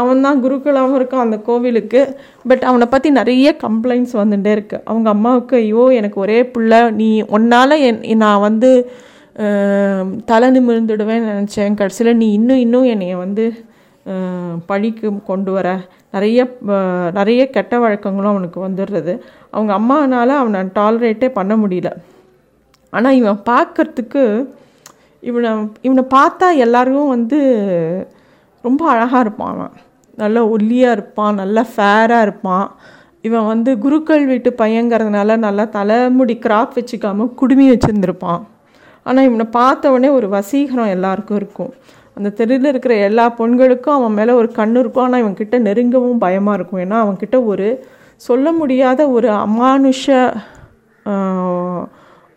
அவன் 0.00 0.22
தான் 0.26 0.42
குருக்களாகவும் 0.42 0.98
இருக்கான் 0.98 1.24
அந்த 1.26 1.38
கோவிலுக்கு. 1.46 2.02
பட் 2.50 2.62
அவனை 2.68 2.86
பற்றி 2.92 3.08
நிறைய 3.18 3.48
கம்ப்ளைண்ட்ஸ் 3.64 4.14
வந்துகிட்டே 4.20 4.52
இருக்கு. 4.56 4.78
அவங்க 4.90 5.08
அம்மாவுக்கு 5.14 5.56
ஐயோ 5.64 5.84
எனக்கு 6.00 6.18
ஒரே 6.24 6.38
பிள்ளை. 6.54 6.78
நீ 7.00 7.08
ஒன்னால் 7.36 7.82
என் 7.88 8.00
நான் 8.24 8.44
வந்து 8.48 8.70
தலை 10.30 10.48
நிமிர்ந்துடுவேன்னு 10.56 11.30
நினச்சேன். 11.32 11.76
கடைசியில் 11.80 12.18
நீ 12.22 12.26
இன்னும் 12.38 12.62
இன்னும் 12.64 12.88
என்னைய 12.94 13.16
வந்து 13.24 13.44
பழிக்கு 14.70 15.08
கொண்டு 15.30 15.50
வர. 15.56 15.68
நிறைய 16.14 16.40
நிறைய 17.18 17.42
கெட்ட 17.56 17.74
வழக்கங்களும் 17.84 18.32
அவனுக்கு 18.32 18.58
வந்துடுறது. 18.66 19.12
அவங்க 19.54 19.72
அம்மானால் 19.80 20.34
அவனை 20.40 20.60
டாலரேட்டே 20.80 21.28
பண்ண 21.38 21.52
முடியல. 21.62 21.90
ஆனால் 22.92 23.18
இவன் 23.20 23.38
பார்க்கறதுக்கு 23.52 24.24
இவனை 25.28 25.50
இவனை 25.86 26.04
பார்த்தா 26.16 26.46
எல்லாரும் 26.64 27.12
வந்து 27.14 27.38
ரொம்ப 28.64 28.82
அழகாக 28.92 29.22
இருப்பான் 29.24 29.52
அவன். 29.54 29.74
நல்ல 30.22 30.38
ஒல்லியாக 30.54 30.96
இருப்பான் 30.96 31.38
நல்லா 31.42 31.62
ஃபேராக 31.74 32.26
இருப்பான். 32.26 32.66
இவன் 33.26 33.48
வந்து 33.52 33.70
குருக்கள் 33.84 34.24
வீட்டு 34.30 34.50
பையங்கிறதுனால 34.62 35.36
நல்லா 35.46 35.64
தலைமுடி 35.76 36.34
கிராப் 36.44 36.76
வச்சுக்காம 36.78 37.26
குடுமி 37.40 37.66
வச்சுருந்துருப்பான். 37.70 38.42
ஆனால் 39.06 39.26
இவனை 39.28 39.46
பார்த்தவொடனே 39.58 40.10
ஒரு 40.18 40.28
வசீகரம் 40.36 40.92
எல்லாருக்கும் 40.96 41.38
இருக்கும். 41.40 41.72
அந்த 42.16 42.32
தெருவில் 42.38 42.70
இருக்கிற 42.70 42.94
எல்லா 43.08 43.26
பெண்களுக்கும் 43.40 43.96
அவன் 43.98 44.16
மேலே 44.18 44.32
ஒரு 44.40 44.48
கண் 44.58 44.74
இருக்கும். 44.80 45.04
ஆனால் 45.06 45.22
இவன்கிட்ட 45.22 45.58
நெருங்கவும் 45.68 46.22
பயமாக 46.24 46.56
இருக்கும். 46.58 46.82
ஏன்னா 46.84 46.98
அவன்கிட்ட 47.04 47.36
ஒரு 47.52 47.68
சொல்ல 48.28 48.46
முடியாத 48.58 49.00
ஒரு 49.16 49.28
அமானுஷ 49.44 50.04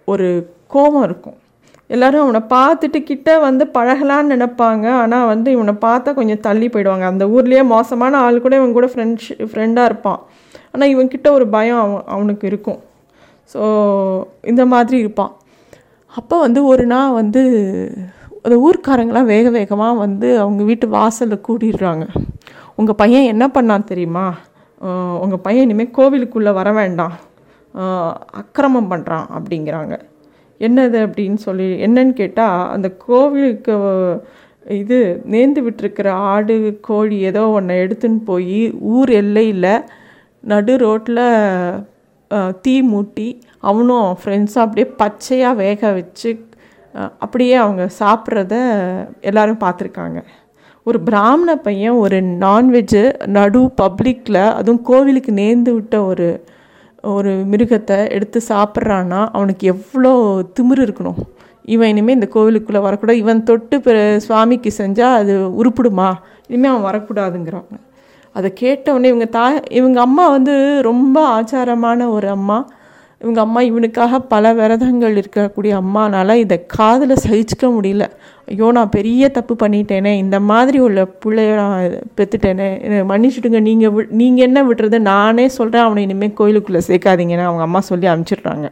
ஒரு 0.07 0.27
கோபம் 0.73 1.05
இருக்கும். 1.07 1.37
எல்லோரும் 1.93 2.23
அவனை 2.25 2.41
பார்த்துட்டு 2.55 2.99
கிட்ட 3.09 3.29
வந்து 3.47 3.63
பழகலான்னு 3.77 4.33
நினப்பாங்க. 4.33 4.85
ஆனால் 5.01 5.29
வந்து 5.33 5.49
இவனை 5.55 5.73
பார்த்தா 5.85 6.11
கொஞ்சம் 6.19 6.43
தள்ளி 6.47 6.67
போயிடுவாங்க. 6.73 7.05
அந்த 7.13 7.25
ஊர்லேயே 7.35 7.63
மோசமான 7.75 8.19
ஆள் 8.25 8.43
கூட 8.45 8.55
இவன் 8.59 8.77
கூட 8.77 8.87
ஃப்ரெண்ட்ஸ் 8.93 9.29
ஃப்ரெண்டாக 9.51 9.89
இருப்பான். 9.91 10.21
ஆனால் 10.73 10.91
இவன்கிட்ட 10.93 11.27
ஒரு 11.37 11.45
பயம் 11.55 11.81
அவன் 11.83 12.07
அவனுக்கு 12.15 12.45
இருக்கும். 12.51 12.79
ஸோ 13.53 13.61
இந்த 14.51 14.63
மாதிரி 14.73 14.97
இருப்பான். 15.03 15.33
அப்போ 16.13 16.35
வந்து 16.45 16.59
ஒரு 16.71 16.85
நாள் 16.93 17.15
வந்து 17.21 17.43
அந்த 18.45 18.55
ஊர்க்காரங்களாம் 18.65 19.31
வேக 19.33 19.47
வேகமாக 19.57 20.01
வந்து 20.03 20.27
அவங்க 20.41 20.61
வீட்டு 20.69 20.87
வாசலில் 20.97 21.45
கூட்டிடுறாங்க 21.47 22.05
உங்கள் 22.79 22.99
பையன் 23.01 23.29
என்ன 23.33 23.45
பண்ணான் 23.55 23.89
தெரியுமா? 23.91 24.25
உங்கள் 25.23 25.43
பையன் 25.45 25.65
இனிமேல் 25.67 25.95
கோவிலுக்குள்ளே 25.97 26.51
வர 26.59 26.69
வேண்டாம். 26.79 27.15
அக்கிரமம் 28.41 28.91
பண்ணுறான் 28.91 29.25
அப்படிங்கிறாங்க. 29.37 29.95
என்னது 30.59 30.97
அப்படின்னு 31.05 31.33
சொல்லி 31.33 31.85
என்னன்னு 31.85 32.13
கேட்டால் 32.13 32.69
அந்த 32.69 32.89
கோவிலுக்கு 32.89 33.75
இது 34.67 35.21
நேர்ந்து 35.29 35.61
விட்டுருக்கிற 35.61 36.07
ஆடு 36.07 36.77
கோழி 36.81 37.17
ஏதோ 37.19 37.49
ஒன்றை 37.49 37.77
எடுத்துன்னு 37.77 38.19
போய் 38.25 38.71
ஊர் 38.79 39.09
எல்லையில் 39.09 39.83
நடு 40.41 40.77
ரோட்டில் 40.77 41.23
தீ 42.61 42.81
மூட்டி 42.81 43.39
அவனும் 43.59 44.01
அவன் 44.01 44.17
ஃப்ரெண்ட்ஸும் 44.23 44.63
அப்படியே 44.65 44.93
பச்சையாக 44.97 45.55
வேக 45.55 45.91
வச்சு 45.91 46.31
அப்படியே 47.19 47.53
அவங்க 47.53 47.89
சாப்பிட்றத 47.99 48.55
எல்லோரும் 49.21 49.59
பார்த்துருக்காங்க. 49.59 50.23
ஒரு 50.83 50.99
பிராமண 50.99 51.55
பையன் 51.57 51.91
ஒரு 51.91 52.21
நான்வெஜ்ஜு 52.21 53.27
நடு 53.27 53.71
பப்ளிக்கில் 53.81 54.51
அதுவும் 54.53 54.81
கோவிலுக்கு 54.81 55.31
நேர்ந்து 55.31 55.73
விட்ட 55.73 56.03
ஒரு 56.03 56.43
ஒரு 57.13 57.31
மிருகத்தை 57.51 57.97
எடுத்து 58.09 58.41
சாப்பிட்றான்னா 58.49 59.27
அவனுக்கு 59.31 59.67
எவ்வளோ 59.67 60.11
திமிரு 60.59 60.83
இருக்கணும். 60.85 61.19
இவன் 61.61 61.89
இனிமேல் 61.89 62.15
இந்த 62.15 62.27
கோவிலுக்குள்ளே 62.33 62.81
வரக்கூடாது. 62.81 63.19
இவன் 63.19 63.43
தொட்டு 63.43 63.81
பிற 63.81 64.19
சுவாமிக்கு 64.19 64.71
செஞ்சால் 64.77 65.17
அது 65.21 65.33
உருப்பிடுமா? 65.61 66.09
இனிமேல் 66.47 66.71
அவன் 66.71 66.87
வரக்கூடாதுங்கிறாங்க 66.89 67.75
அதை 68.33 68.53
கேட்டவுடனே 68.53 69.07
இவங்க 69.07 69.25
தா 69.25 69.45
இவங்க 69.69 70.01
அம்மா 70.01 70.29
வந்து 70.29 70.81
ரொம்ப 70.81 71.41
ஆச்சாரமான 71.41 72.09
ஒரு 72.09 72.29
அம்மா. 72.29 72.57
இவங்க 73.25 73.39
அம்மா 73.43 73.61
இவனுக்காக 73.67 74.15
பல 74.31 74.51
விரதங்கள் 74.57 75.15
இருக்கக்கூடிய 75.19 75.71
அம்மானால் 75.81 76.33
இதை 76.41 76.57
காதில் 76.75 77.21
சகிச்சுக்க 77.23 77.67
முடியல. 77.75 78.05
ஐயோ 78.51 78.67
நான் 78.77 78.91
பெரிய 78.95 79.29
தப்பு 79.37 79.53
பண்ணிட்டேனே 79.63 80.11
இந்த 80.23 80.37
மாதிரி 80.49 80.79
உள்ள 80.87 81.03
பிள்ளைய 81.23 81.55
நான் 81.61 81.95
பெற்றுட்டேனே 82.17 82.67
மன்னிச்சுடுங்க 83.11 83.61
நீங்கள் 83.69 83.93
வி 83.95 84.03
நீங்கள் 84.21 84.45
என்ன 84.47 84.63
விட்டுறது? 84.69 84.99
நானே 85.11 85.45
சொல்கிறேன் 85.57 85.85
அவனை 85.87 86.03
இனிமேல் 86.07 86.37
கோயிலுக்குள்ளே 86.41 86.83
சேர்க்காதீங்கன்னு 86.89 87.49
அவங்க 87.49 87.65
அம்மா 87.67 87.83
சொல்லி 87.89 88.09
அனுப்பிச்சிடுறாங்க. 88.13 88.69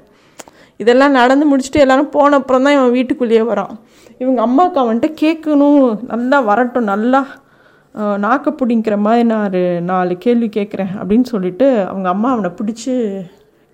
இதெல்லாம் 0.83 1.17
நடந்து 1.19 1.45
முடிச்சுட்டு 1.51 1.83
எல்லோரும் 1.85 2.13
போன 2.17 2.37
அப்புறம் 2.41 2.65
தான் 2.65 2.77
இவன் 2.77 2.95
வீட்டுக்குள்ளேயே 2.99 3.43
வரான். 3.51 3.75
இவங்க 4.21 4.39
அம்மாவுக்கு 4.47 4.79
அவன்கிட்ட 4.85 5.11
கேட்கணும் 5.25 5.83
நல்லா 6.13 6.39
வரட்டும் 6.51 6.91
நல்லா 6.93 7.21
நாக்க 8.23 8.51
பிடிங்கிற 8.59 8.95
மாதிரி 9.05 9.23
நான் 9.31 9.55
நாலு 9.91 10.13
கேள்வி 10.25 10.47
கேட்குறேன் 10.55 10.93
அப்படின்னு 10.99 11.27
சொல்லிட்டு 11.33 11.67
அவங்க 11.89 12.07
அம்மா 12.15 12.29
அவனை 12.35 12.51
பிடிச்சி 12.59 12.93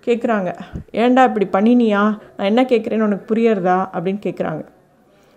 கேட்குறாங்க 0.06 0.50
ஏண்டா 1.02 1.22
இப்படி 1.28 1.46
பண்ணினியா? 1.56 2.02
நான் 2.36 2.50
என்ன 2.50 2.62
கேட்குறேன்னு 2.72 3.06
உனக்கு 3.08 3.26
புரியறதா? 3.32 3.78
அப்படின்னு 3.94 4.20
கேட்குறாங்க 4.26 4.62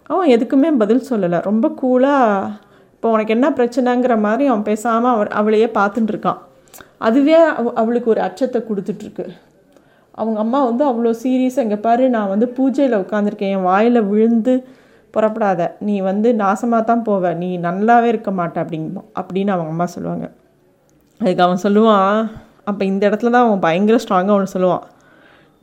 அவன் 0.10 0.32
எதுக்குமே 0.36 0.70
பதில் 0.84 1.08
சொல்லலை. 1.10 1.40
ரொம்ப 1.50 1.66
கூலாக 1.82 2.52
இப்போ 2.96 3.10
உனக்கு 3.16 3.36
என்ன 3.36 3.48
பிரச்சனைங்கிற 3.58 4.14
மாதிரி 4.26 4.44
அவன் 4.52 4.68
பேசாமல் 4.70 5.14
அவர் 5.16 5.30
அவளையே 5.40 5.68
பார்த்துட்டு 5.80 6.12
இருக்கான் 6.14 6.40
அதுவே 7.08 7.38
அவளுக்கு 7.82 8.10
ஒரு 8.14 8.22
அச்சத்தை 8.28 8.60
கொடுத்துட்ருக்கு. 8.68 9.26
அவங்க 10.20 10.38
அம்மா 10.44 10.60
வந்து 10.70 10.84
அவ்வளோ 10.90 11.12
சீரியஸ் 11.24 11.62
எங்கே 11.64 11.78
பாரு 11.86 12.04
நான் 12.16 12.32
வந்து 12.34 12.48
பூஜையில் 12.58 13.02
உட்காந்துருக்கேன் 13.04 13.54
என் 13.56 13.68
வாயில் 13.70 14.08
விழுந்து 14.12 14.54
புறப்படாத. 15.14 15.62
நீ 15.88 15.96
வந்து 16.10 16.30
நாசமாக 16.42 16.84
தான் 16.90 17.04
போவ. 17.08 17.34
நீ 17.42 17.50
நல்லாவே 17.68 18.08
இருக்க 18.14 18.32
மாட்ட 18.40 18.64
அப்படிங்க 18.64 19.02
அப்படின்னு 19.20 19.54
அவங்க 19.56 19.72
அம்மா 19.76 19.88
சொல்லுவாங்க. 19.96 20.26
அதுக்கு 21.22 21.46
அவன் 21.48 21.64
சொல்லுவான் 21.64 22.18
அப்போ 22.70 22.84
இந்த 22.92 23.04
இடத்துல 23.10 23.34
தான் 23.36 23.46
அவன் 23.48 23.64
பயங்கர 23.66 23.98
ஸ்ட்ராங்காக 24.04 24.38
ஒன்று 24.38 24.54
சொல்லுவான். 24.56 24.86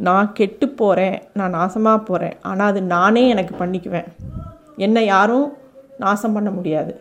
நான் 0.07 0.33
கெட்டு 0.39 0.67
போகிறேன் 0.81 1.17
நான் 1.39 1.55
நாசமாக 1.59 2.01
போகிறேன் 2.09 2.37
ஆனால் 2.51 2.71
அது 2.73 2.81
நானே 2.97 3.23
எனக்கு 3.35 3.55
பண்ணிக்குவேன். 3.63 4.09
என்னை 4.87 5.03
யாரும் 5.15 5.49
நாசம் 6.05 6.37
பண்ண 6.37 6.51
முடியாது. 6.59 6.93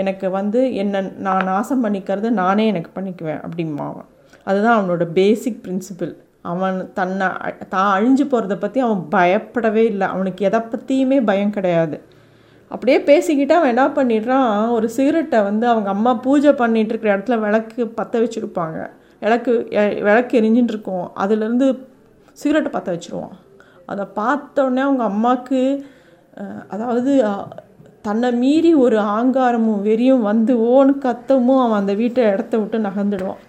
எனக்கு 0.00 0.26
வந்து 0.38 0.60
என்ன 0.82 1.00
நான் 1.26 1.48
நாசம் 1.52 1.82
பண்ணிக்கிறது 1.84 2.28
நானே 2.42 2.64
எனக்கு 2.72 2.90
பண்ணிக்குவேன் 2.96 3.42
அப்படிமா 3.46 3.86
அவன். 3.92 4.08
அதுதான் 4.48 4.76
அவனோட 4.78 5.04
பேசிக் 5.18 5.62
பிரின்சிபிள் 5.64 6.12
அவன் 6.52 6.78
தன்னை 6.98 7.26
தான் 7.74 7.90
அழிஞ்சு 7.96 8.24
போகிறத 8.30 8.54
பற்றி 8.62 8.78
அவன் 8.86 9.02
பயப்படவே 9.16 9.84
இல்லை. 9.90 10.06
அவனுக்கு 10.14 10.46
எதை 10.48 10.60
பற்றியுமே 10.72 11.18
பயம் 11.30 11.54
கிடையாது. 11.56 11.96
அப்படியே 12.74 12.98
பேசிக்கிட்டு 13.08 13.54
அவன் 13.56 13.72
என்ன 13.72 13.84
பண்ணிடுறான்? 13.96 14.52
ஒரு 14.76 14.86
சிகரெட்டை 14.96 15.38
வந்து 15.48 15.66
அவங்க 15.72 15.88
அம்மா 15.94 16.12
பூஜை 16.26 16.52
பண்ணிகிட்டு 16.60 16.92
இருக்கிற 16.92 17.10
இடத்துல 17.16 17.36
விளக்கு 17.44 17.82
பற்ற 17.98 18.20
வச்சுருப்பாங்க. 18.20 18.78
விளக்கு 19.24 19.52
விளக்கு 20.06 20.40
எரிஞ்சுட்டு 20.40 20.72
இருக்கும் 20.74 21.06
அதுலேருந்து 21.24 21.66
சிகரெட்டை 22.40 22.70
பற்ற 22.72 22.88
வச்சுருவான். 22.94 23.34
அதை 23.90 24.04
பார்த்தோடனே 24.20 24.82
அவங்க 24.88 25.04
அம்மாவுக்கு 25.04 25.60
அதாவது 26.74 27.12
தன்னை 28.06 28.28
மீறி 28.42 28.70
ஒரு 28.84 28.98
ஆங்காரமும் 29.16 29.82
வெறியும் 29.88 30.24
வந்து 30.30 30.52
ஓன்னு 30.74 30.94
கத்தமும் 31.04 31.60
அவன் 31.64 31.80
அந்த 31.80 31.94
வீட்டை 32.00 32.22
இடத்த 32.34 32.54
விட்டு 32.58 32.78
நகர்ந்துடுவான். 32.86 33.42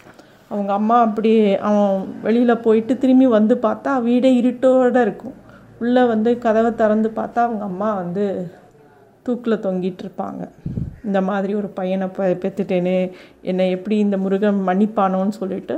அவங்க 0.51 0.71
அம்மா 0.79 0.97
அப்படி 1.01 1.31
அவன் 1.67 1.93
வெளியில் 2.25 2.63
போயிட்டு 2.65 2.95
திரும்பி 3.03 3.27
வந்து 3.37 3.55
பார்த்தா 3.63 3.93
வீடே 4.01 4.31
இருட்டோடு 4.41 5.01
இருக்கும். 5.05 5.37
உள்ளே 5.81 6.03
வந்து 6.11 6.31
கதவை 6.43 6.71
திறந்து 6.81 7.09
பார்த்தா 7.15 7.39
அவங்க 7.47 7.63
அம்மா 7.71 7.89
வந்து 8.01 8.25
தூக்கில் 9.23 9.57
தொங்கிட்டு 9.57 10.03
இருப்பாங்க 10.05 10.49
இந்த 11.05 11.21
மாதிரி 11.21 11.55
ஒரு 11.55 11.67
பையனை 11.67 12.07
ப 12.07 12.25
பெற்றுட்டேனே 12.25 13.11
என்னை 13.41 13.69
எப்படி 13.69 13.97
இந்த 13.97 14.17
முருகன் 14.17 14.63
மன்னிப்பானோன்னு 14.67 15.29
சொல்லிட்டு 15.29 15.75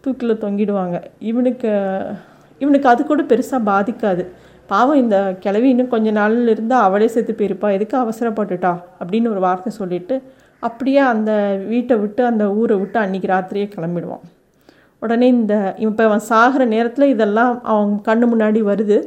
தூக்கில் 0.00 0.40
தொங்கிடுவாங்க. 0.40 1.02
இவனுக்கு 1.18 1.70
இவனுக்கு 2.58 2.88
அது 2.88 3.06
கூட 3.06 3.22
பெருசாக 3.22 3.66
பாதிக்காது. 3.66 4.26
பாவம் 4.66 4.96
இந்த 4.96 5.36
கிளவி 5.40 5.68
இன்னும் 5.68 5.88
கொஞ்ச 5.88 6.10
நாள் 6.10 6.48
இருந்தால் 6.48 6.82
அவளே 6.82 7.06
செத்து 7.06 7.32
போயிருப்பா. 7.32 7.72
எதுக்கு 7.72 7.96
அவசரப்பட்டுட்டா? 7.98 8.72
அப்படின்னு 9.00 9.28
ஒரு 9.28 9.40
வார்த்தை 9.40 9.72
சொல்லிவிட்டு 9.72 10.22
அப்படியே 10.62 10.98
அந்த 10.98 11.60
வீட்டை 11.68 11.96
விட்டு 11.96 12.24
அந்த 12.24 12.54
ஊரை 12.54 12.76
விட்டு 12.76 13.00
அன்றைக்கி 13.00 13.28
ராத்திரியே 13.34 13.66
கிளம்பிடுவான். 13.76 14.24
உடனே 15.00 15.26
இந்த 15.26 15.74
இப்போ 15.78 16.04
அவன் 16.04 16.18
சாகிற 16.18 16.64
நேரத்தில் 16.64 17.08
இதெல்லாம் 17.08 17.62
அவன் 17.62 18.00
கண்ணு 18.04 18.26
முன்னாடி 18.26 18.62
வருது. 18.62 18.98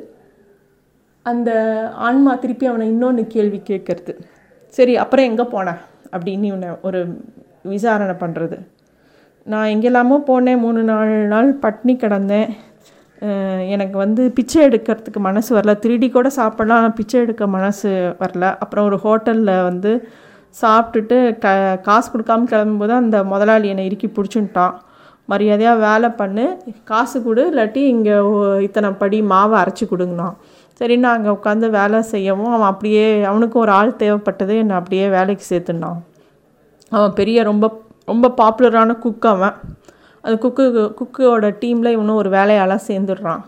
அந்த 1.26 1.50
ஆன்மா 2.08 2.32
திருப்பி 2.44 2.66
அவனை 2.70 2.86
இன்னொன்று 2.94 3.24
கேள்வி 3.36 3.60
கேட்கறது. 3.70 4.14
சரி 4.78 4.94
அப்புறம் 5.04 5.28
எங்கே 5.30 5.46
போனேன் 5.56 5.82
அப்படின்னு 6.14 6.50
இவனை 6.52 6.70
ஒரு 6.88 7.00
விசாரணை 7.74 8.16
பண்ணுறது 8.24 8.58
நான் 9.52 9.72
எங்கெல்லாமோ 9.74 10.18
போனேன் 10.30 10.62
மூணு 10.66 10.82
நாலு 10.90 11.16
நாள் 11.34 11.50
பட்னி 11.64 11.94
கிடந்தேன். 12.04 12.50
எனக்கு 13.74 13.98
வந்து 14.04 14.22
பிச்சை 14.38 14.60
எடுக்கிறதுக்கு 14.68 15.20
மனசு 15.28 15.50
வரல. 15.58 15.74
திருடி 15.84 16.08
கூட 16.10 16.30
சாப்பிடலாம் 16.38 16.80
ஆனால் 16.82 16.98
பிச்சை 17.00 17.18
எடுக்க 17.26 17.44
மனசு 17.58 17.90
வரல. 18.22 18.46
அப்புறம் 18.64 18.88
ஒரு 18.90 18.98
ஹோட்டலில் 19.06 19.54
வந்து 19.70 19.92
சாப்பிட்டுட்டு 20.62 21.18
க 21.44 21.52
காசு 21.88 22.08
கொடுக்காம 22.14 22.48
கிளம்பும்போது 22.52 22.94
அந்த 23.02 23.18
முதலாளி 23.34 23.70
என்னை 23.74 23.86
இறுக்கி 23.90 24.10
பிடிச்சுன்ட்டான். 24.18 24.76
மரியாதையாக 25.32 25.84
வேலை 25.88 26.10
பண்ணு 26.22 26.46
காசு 26.92 27.18
கொடு 27.28 27.44
இல்லாட்டி 27.52 27.82
இங்கே 27.94 28.16
இத்தனை 28.68 28.90
படி 29.02 29.20
மாவை 29.32 29.56
அரைச்சி 29.62 29.86
கொடுங்கண்ணான் 29.92 30.36
சரி 30.82 30.96
நான் 31.02 31.16
அங்கே 31.18 31.32
உட்காந்து 31.38 31.68
வேலை 31.78 32.00
செய்யவும் 32.14 32.54
அவன் 32.56 32.72
அப்படியே 32.72 33.06
அவனுக்கும் 33.30 33.64
ஒரு 33.66 33.74
ஆள் 33.80 34.00
தேவைப்பட்டது 34.02 34.54
என்னை 34.62 34.76
அப்படியே 34.80 35.06
வேலைக்கு 35.18 35.46
சேர்த்துனான் 35.52 36.00
அவன் 36.92 37.18
பெரிய 37.20 37.44
ரொம்ப 37.50 37.66
ரொம்ப 38.12 38.32
பாப்புலரான 38.40 38.92
குக் 39.04 39.28
அவன். 39.34 39.58
அந்த 40.24 40.36
குக்கு 40.44 40.64
குக்கோட 41.00 41.48
டீமில் 41.62 41.94
இவனும் 41.96 42.20
ஒரு 42.22 42.30
வேலையாளாக 42.38 42.82
சேர்ந்துடுறான். 42.90 43.42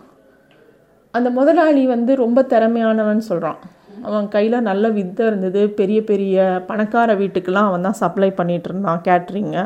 அந்த 1.14 1.28
முதலாளி 1.38 1.82
வந்து 1.94 2.12
ரொம்ப 2.22 2.38
திறமையானவன் 2.52 3.28
சொல்கிறான் 3.28 3.60
அவன் 4.08 4.26
கையில் 4.34 4.66
நல்ல 4.68 4.84
வித்தை 4.96 5.22
இருந்தது. 5.30 5.60
பெரிய 5.78 6.00
பெரிய 6.10 6.36
பணக்கார 6.68 7.14
வீட்டுக்கெலாம் 7.22 7.68
அவன் 7.70 7.86
தான் 7.88 8.00
சப்ளை 8.02 8.30
பண்ணிகிட்டு 8.40 8.70
இருந்தான் 8.70 9.04
கேட்ரிங்கை 9.08 9.64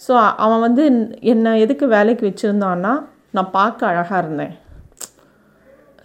ஸோ 0.00 0.12
அவன் 0.44 0.64
வந்து 0.66 0.84
என்னை 1.32 1.50
எதுக்கு 1.64 1.86
வேலைக்கு 1.96 2.24
வச்சுருந்தான்னா 2.28 2.92
நான் 3.36 3.54
பார்க்க 3.58 3.90
அழகாக 3.90 4.22
இருந்தேன். 4.22 4.54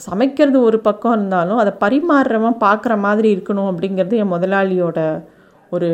சமைக்கிறது 0.05 0.57
ஒரு 0.61 0.77
பக்கம் 0.79 1.15
இருந்தாலும் 1.17 1.61
அதை 1.61 1.73
பரிமாறுறவன் 1.83 2.57
பார்க்குற 2.65 2.93
மாதிரி 3.05 3.29
இருக்கணும் 3.35 3.69
அப்படிங்கிறது 3.71 4.19
என் 4.21 4.33
முதலாளியோட 4.35 4.99
ஒரு 5.69 5.89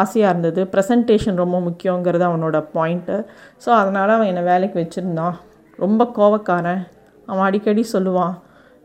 ஆசையாக 0.00 0.30
இருந்தது. 0.32 0.60
ப்ரெசன்டேஷன் 0.72 1.40
ரொம்ப 1.42 1.56
முக்கியங்கிறது 1.66 2.24
அவனோட 2.28 2.58
பாயிண்ட்டு 2.76 3.16
ஸோ 3.64 3.68
அதனால் 3.80 4.14
அவன் 4.16 4.30
என்னை 4.32 4.42
வேலைக்கு 4.42 4.76
வச்சுருந்தான். 4.82 5.36
ரொம்ப 5.78 6.02
கோவக்காரன். 6.18 6.82
அவன் 7.30 7.46
அடிக்கடி 7.48 7.82
சொல்லுவான் 7.92 8.34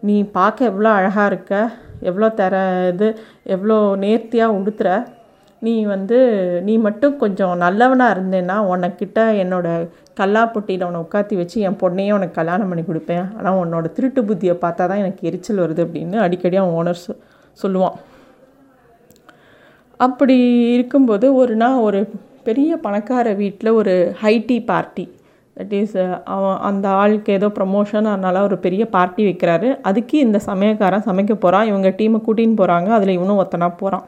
நீ 0.04 0.16
பார்க்க 0.38 0.72
எவ்வளோ 0.72 0.90
அழகாக 1.00 1.30
இருக்க 1.32 1.54
எவ்வளோ 2.10 2.28
தர 2.40 2.56
இது 2.94 3.08
எவ்வளோ 3.56 3.78
நேர்த்தியாக 4.04 4.56
உடுத்துற 4.60 4.90
நீ 5.66 5.74
வந்து 5.94 6.18
நீ 6.68 6.74
மட்டும் 6.86 7.16
கொஞ்சம் 7.24 7.54
நல்லவனாக 7.64 8.14
இருந்தேன்னா 8.16 8.56
உனக்கிட்ட 8.72 9.20
என்னோடய 9.44 9.88
கல்லாப்பொட்டியில் 10.20 10.86
உன்னை 10.88 11.02
உட்காத்தி 11.06 11.36
வச்சு 11.42 11.58
என் 11.68 11.80
பொண்ணையே 11.84 12.12
உனக்கு 12.18 12.38
கல்யாணம் 12.40 12.70
பண்ணி 12.72 12.84
கொடுப்பேன். 12.86 13.26
ஆனால் 13.38 13.60
உன்னோட 13.64 13.88
திருட்டு 13.98 14.22
புத்தியை 14.30 14.56
பார்த்தா 14.64 14.84
தான் 14.92 15.02
எனக்கு 15.04 15.28
எரிச்சல் 15.30 15.64
வருது 15.64 15.84
அப்படின்னு 15.86 16.18
அடிக்கடி 16.26 16.58
அவன் 16.62 16.78
ஓனர் 16.80 17.02
சொல்லுவான். 17.58 17.98
அப்படி 20.00 20.38
இருக்கும்போது 20.76 21.26
ஒரு 21.42 21.56
நாள் 21.64 21.84
ஒரு 21.88 22.00
பெரிய 22.48 22.72
பணக்கார 22.86 23.28
வீட்டில் 23.42 23.78
ஒரு 23.82 23.94
ஹைடி 24.22 24.58
பார்ட்டி 24.72 25.06
தட் 25.58 25.76
இஸ் 25.80 25.98
அவன் 26.36 26.58
அந்த 26.70 26.86
ஆளுக்கு 27.02 27.32
ஏதோ 27.38 27.48
ப்ரமோஷன் 27.58 28.10
அதனால் 28.14 28.46
ஒரு 28.48 28.58
பெரிய 28.66 28.84
பார்ட்டி 28.96 29.24
வைக்கிறாரு. 29.28 29.70
அதுக்கு 29.90 30.16
இந்த 30.26 30.38
சமயக்காரன் 30.50 31.08
சமைக்க 31.10 31.34
போகிறான் 31.36 31.70
இவங்க 31.72 31.90
டீமை 32.00 32.20
கூட்டின்னு 32.28 32.60
போகிறாங்க 32.62 32.90
அதில் 32.98 33.18
இவனும் 33.18 33.42
ஒத்தனாக 33.44 33.74
போகிறான் 33.82 34.06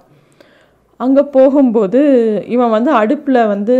அங்கே 1.04 1.24
போகும்போது 1.36 2.02
இவன் 2.54 2.74
வந்து 2.76 2.92
அடுப்பில் 3.00 3.40
வந்து 3.54 3.76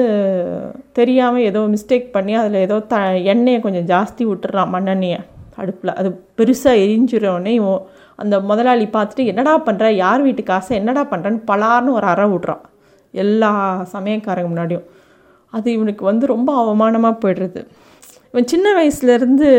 தெரியாமல் 0.98 1.46
ஏதோ 1.50 1.62
மிஸ்டேக் 1.74 2.08
பண்ணி 2.16 2.34
அதில் 2.42 2.58
ஏதோ 2.66 2.78
த 2.94 2.98
எண்ணெயை 3.34 3.60
கொஞ்சம் 3.66 3.88
ஜாஸ்தி 3.94 4.24
விட்டுறான் 4.32 4.74
மண்ணெண்ணெயை 4.76 5.20
அடுப்பில். 5.62 5.94
அது 6.00 6.10
பெருசாக 6.40 6.82
எரிஞ்சிடவுடனே 6.86 7.54
இவன் 7.60 7.86
அந்த 8.22 8.36
முதலாளி 8.50 8.86
பார்த்துட்டு 8.96 9.30
என்னடா 9.32 9.54
பண்ணுற 9.68 9.86
யார் 10.04 10.26
வீட்டு 10.28 10.44
காசை? 10.52 10.74
என்னடா 10.82 11.04
பண்ணுறன்னு 11.12 11.42
பலார்னு 11.52 11.96
ஒரு 11.98 12.08
அறை 12.14 12.26
விட்றான். 12.34 12.64
எல்லா 13.14 13.52
சமயக்காரங்க 13.96 14.50
முன்னாடியும். 14.52 14.86
அது 15.54 15.68
இவனுக்கு 15.78 16.04
வந்து 16.12 16.26
ரொம்ப 16.36 16.50
அவமானமாக 16.62 17.16
போய்டுறது. 17.24 17.62
இவன் 18.32 18.52
சின்ன 18.54 18.68
வயசுலேருந்து 18.80 19.50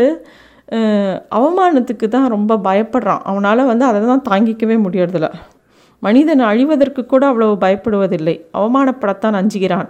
அவமானத்துக்கு 1.37 2.07
தான் 2.15 2.33
ரொம்ப 2.35 2.53
பயப்படுறான். 2.69 3.21
அவனால் 3.29 3.69
வந்து 3.71 3.85
அதை 3.89 3.99
தான் 4.13 4.27
தாங்கிக்கவே 4.31 4.75
முடியறதில்ல. 4.85 5.29
மனிதன் 6.03 6.41
அழிவதற்கு 6.49 7.01
கூட 7.05 7.23
அவ்வளவு 7.31 7.55
பயப்படுவதில்லை. 7.63 8.35
அவமானப்படத்தான் 8.59 9.37
அஞ்சுகிறான். 9.41 9.89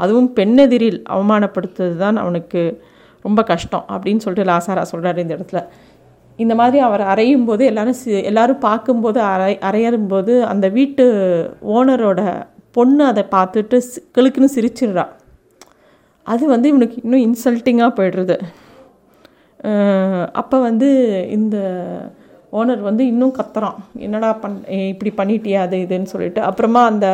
அதுவும் 0.00 0.30
பெண்ணெதிரில் 0.36 1.00
அவமானப்படுத்துவது 1.14 1.96
தான் 2.04 2.16
அவனுக்கு 2.22 2.62
ரொம்ப 3.24 3.40
கஷ்டம் 3.50 3.84
அப்படின்னு 3.94 4.22
சொல்லிட்டு 4.24 4.50
லாசாரா 4.50 4.82
சொல்கிறார் 4.92 5.20
இந்த 5.22 5.32
இடத்துல. 5.36 5.60
இந்த 6.38 6.54
மாதிரி 6.60 6.78
அவர் 6.86 7.02
அறையும் 7.12 7.44
போது 7.48 7.62
எல்லாரும் 7.70 7.98
சி 7.98 8.10
எல்லோரும் 8.30 8.64
பார்க்கும்போது 8.64 9.18
அறை 9.32 9.52
அறையறும்போது 9.68 10.32
அந்த 10.52 10.66
வீட்டு 10.78 11.04
ஓனரோட 11.76 12.22
பொண்ணு 12.76 13.02
அதை 13.10 13.22
பார்த்துட்டு 13.36 13.76
கிளுக்குன்னு 14.16 14.48
சிரிச்சிடுறா. 14.56 15.04
அது 16.26 16.44
வந்து 16.54 16.66
இவனுக்கு 16.72 16.96
இன்னும் 17.04 17.24
இன்சல்ட்டிங்காக 17.28 17.92
போய்டுறது. 17.98 18.36
அப்போ 20.40 20.56
வந்து 20.68 20.88
இந்த 21.36 21.56
ஓனர் 22.58 22.82
வந்து 22.88 23.02
இன்னும் 23.12 23.34
கத்துறான். 23.38 23.78
என்னடா 24.06 24.30
பண் 24.42 24.56
இப்படி 24.92 25.10
பண்ணிட்டியா 25.20 25.60
அது 25.66 25.76
இதுன்னு 25.84 26.12
சொல்லிட்டு. 26.12 26.40
அப்புறமா 26.50 26.82
அந்த 26.92 27.08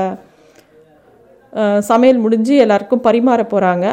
சமையல் 1.90 2.22
முடிஞ்சு 2.24 2.54
எல்லாருக்கும் 2.64 3.06
பரிமாற 3.06 3.40
போகிறாங்க 3.52 3.86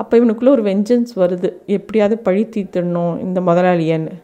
அப்போ 0.00 0.14
இவனுக்குள்ளே 0.18 0.52
ஒரு 0.56 0.64
வெஞ்சன்ஸ் 0.68 1.12
வருது. 1.20 1.48
எப்படியாவது 1.76 2.16
பழி 2.26 2.42
தீர்த்துடணும் 2.54 3.14
இந்த 3.26 3.38
முதலாளியன்னு. 3.48 4.14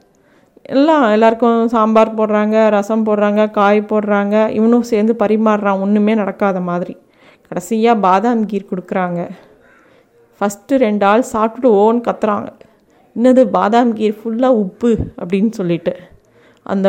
எல்லாம் 0.74 1.04
எல்லாருக்கும் 1.14 1.60
சாம்பார் 1.74 2.16
போடுறாங்க 2.18 2.56
ரசம் 2.74 3.06
போடுறாங்க 3.06 3.42
காய் 3.56 3.80
போடுறாங்க. 3.92 4.34
இவனும் 4.58 4.88
சேர்ந்து 4.90 5.14
பரிமாறுறான். 5.22 5.80
ஒன்றுமே 5.84 6.14
நடக்காத 6.20 6.60
மாதிரி. 6.68 6.94
கடைசியாக 7.48 8.02
பாதாம் 8.06 8.44
கீர் 8.50 8.70
கொடுக்குறாங்க. 8.70 9.20
ஃபஸ்ட்டு 10.36 10.80
ரெண்டு 10.84 11.04
ஆள் 11.10 11.30
சாப்பிட்டுட்டு 11.32 11.72
ஓன்னு 11.82 12.06
கத்துறாங்க. 12.08 12.50
இன்னது 13.16 13.42
பாதாம் 13.58 13.92
கீர் 13.98 14.18
ஃபுல்லாக 14.20 14.60
உப்பு 14.64 14.92
அப்படின்னு 15.20 15.52
சொல்லிட்டு. 15.60 15.94
அந்த 16.66 16.88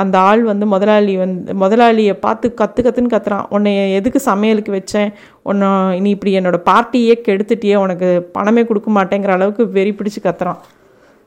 அந்த 0.00 0.16
ஆள் 0.28 0.42
வந்து 0.50 0.66
முதலாளி 0.72 1.16
வந்து 1.22 1.54
முதலாளியை 1.62 2.14
பார்த்து 2.24 2.46
கற்று 2.60 2.80
கற்றுன்னு 2.82 3.12
கத்துறான். 3.14 3.46
உன்னை 3.54 3.70
எதுக்கு 3.98 4.20
சமையலுக்கு 4.28 4.72
வச்சேன்? 4.76 5.10
உன்னை 5.42 5.68
நீ 6.04 6.10
இப்படி 6.16 6.32
என்னோடய 6.40 6.66
பார்ட்டியே 6.70 7.14
கெடுத்துட்டியே 7.26 7.76
உனக்கு 7.84 8.08
பணமே 8.36 8.62
கொடுக்க 8.68 8.90
மாட்டேங்கிற 8.90 9.32
அளவுக்கு 9.38 9.64
வெறி 9.76 9.92
பிடிச்சி 9.98 10.20
கத்துறான். 10.28 10.60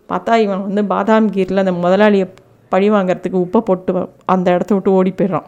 பார்த்தா 0.10 0.34
இவன் 0.46 0.66
வந்து 0.68 0.84
பாதாம் 0.94 1.30
கீரில் 1.36 1.64
அந்த 1.64 1.76
முதலாளியை 1.86 2.28
பழி 2.72 2.90
வாங்கிறதுக்கு 2.96 3.44
உப்பை 3.46 3.62
போட்டு 3.70 3.94
அந்த 4.26 4.48
இடத்த 4.56 4.74
விட்டு 4.76 4.92
ஓடி 5.00 5.14
போயிடுறான். 5.20 5.48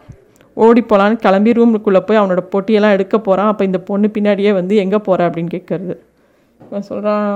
ஓடி 0.56 0.80
போகலான்னு 0.82 1.24
கிளம்பி 1.24 1.56
ரூமுக்குள்ளே 1.58 2.00
போய் 2.06 2.20
அவனோட 2.20 2.42
பொட்டியெல்லாம் 2.52 2.94
எடுக்க 2.96 3.16
போகிறான் 3.18 3.50
அப்போ 3.52 3.64
இந்த 3.64 3.78
பொண்ணு 3.78 4.08
பின்னாடியே 4.16 4.52
வந்து 4.52 4.74
எங்கே 4.84 4.98
போகிற 4.98 5.26
அப்படின்னு 5.28 5.54
கேட்குறது 5.56 5.94
இவன் 6.66 6.88
சொல்கிறான் 6.90 7.28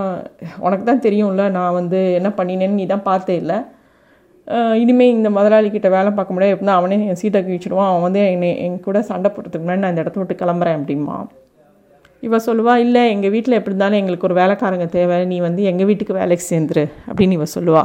உனக்கு 0.65 0.85
தான் 0.89 1.05
தெரியும்ல 1.07 1.45
நான் 1.57 1.77
வந்து 1.81 2.01
என்ன 2.19 2.31
பண்ணினேன்னு 2.39 2.79
நீ 2.81 2.87
தான் 2.95 3.09
பார்த்தே 3.11 3.37
இல்லை. 3.43 3.59
இனிமேல் 4.83 5.15
இந்த 5.17 5.29
முதலாளிக்கிட்ட 5.37 5.89
வேலை 5.97 6.11
பார்க்க 6.17 6.35
முடியாது. 6.35 6.55
எப்படின்னா 6.55 6.79
அவனே 6.79 6.97
என் 7.11 7.21
சீட்டை 7.21 7.41
கழிச்சிடுவான். 7.41 7.91
அவன் 7.91 8.07
வந்து 8.07 8.23
என்னை 8.33 8.51
என் 8.65 8.81
கூட 8.87 9.01
சண்டை 9.11 9.29
போடுறதுக்கு 9.31 9.65
முன்னாடி 9.65 9.83
நான் 9.85 9.95
இந்த 9.95 10.05
இடத்த 10.05 10.21
விட்டு 10.21 10.37
கிளம்புறேன் 10.43 10.79
அப்படிமா 10.79 11.19
இவ 12.27 12.39
சொல்லுவா 12.47 12.75
இல்லை 12.85 13.03
எங்கள் 13.13 13.33
வீட்டில் 13.35 13.57
எப்படி 13.59 13.73
இருந்தாலும் 13.73 14.01
எங்களுக்கு 14.01 14.27
ஒரு 14.29 14.37
வேலைக்காரங்க 14.41 14.87
தேவை. 14.97 15.17
நீ 15.31 15.37
வந்து 15.47 15.63
எங்கள் 15.71 15.89
வீட்டுக்கு 15.89 16.15
வேலைக்கு 16.19 16.45
சேர்ந்துரு 16.51 16.85
அப்படின்னு 17.09 17.39
இவ 17.39 17.47
சொல்லுவா. 17.55 17.85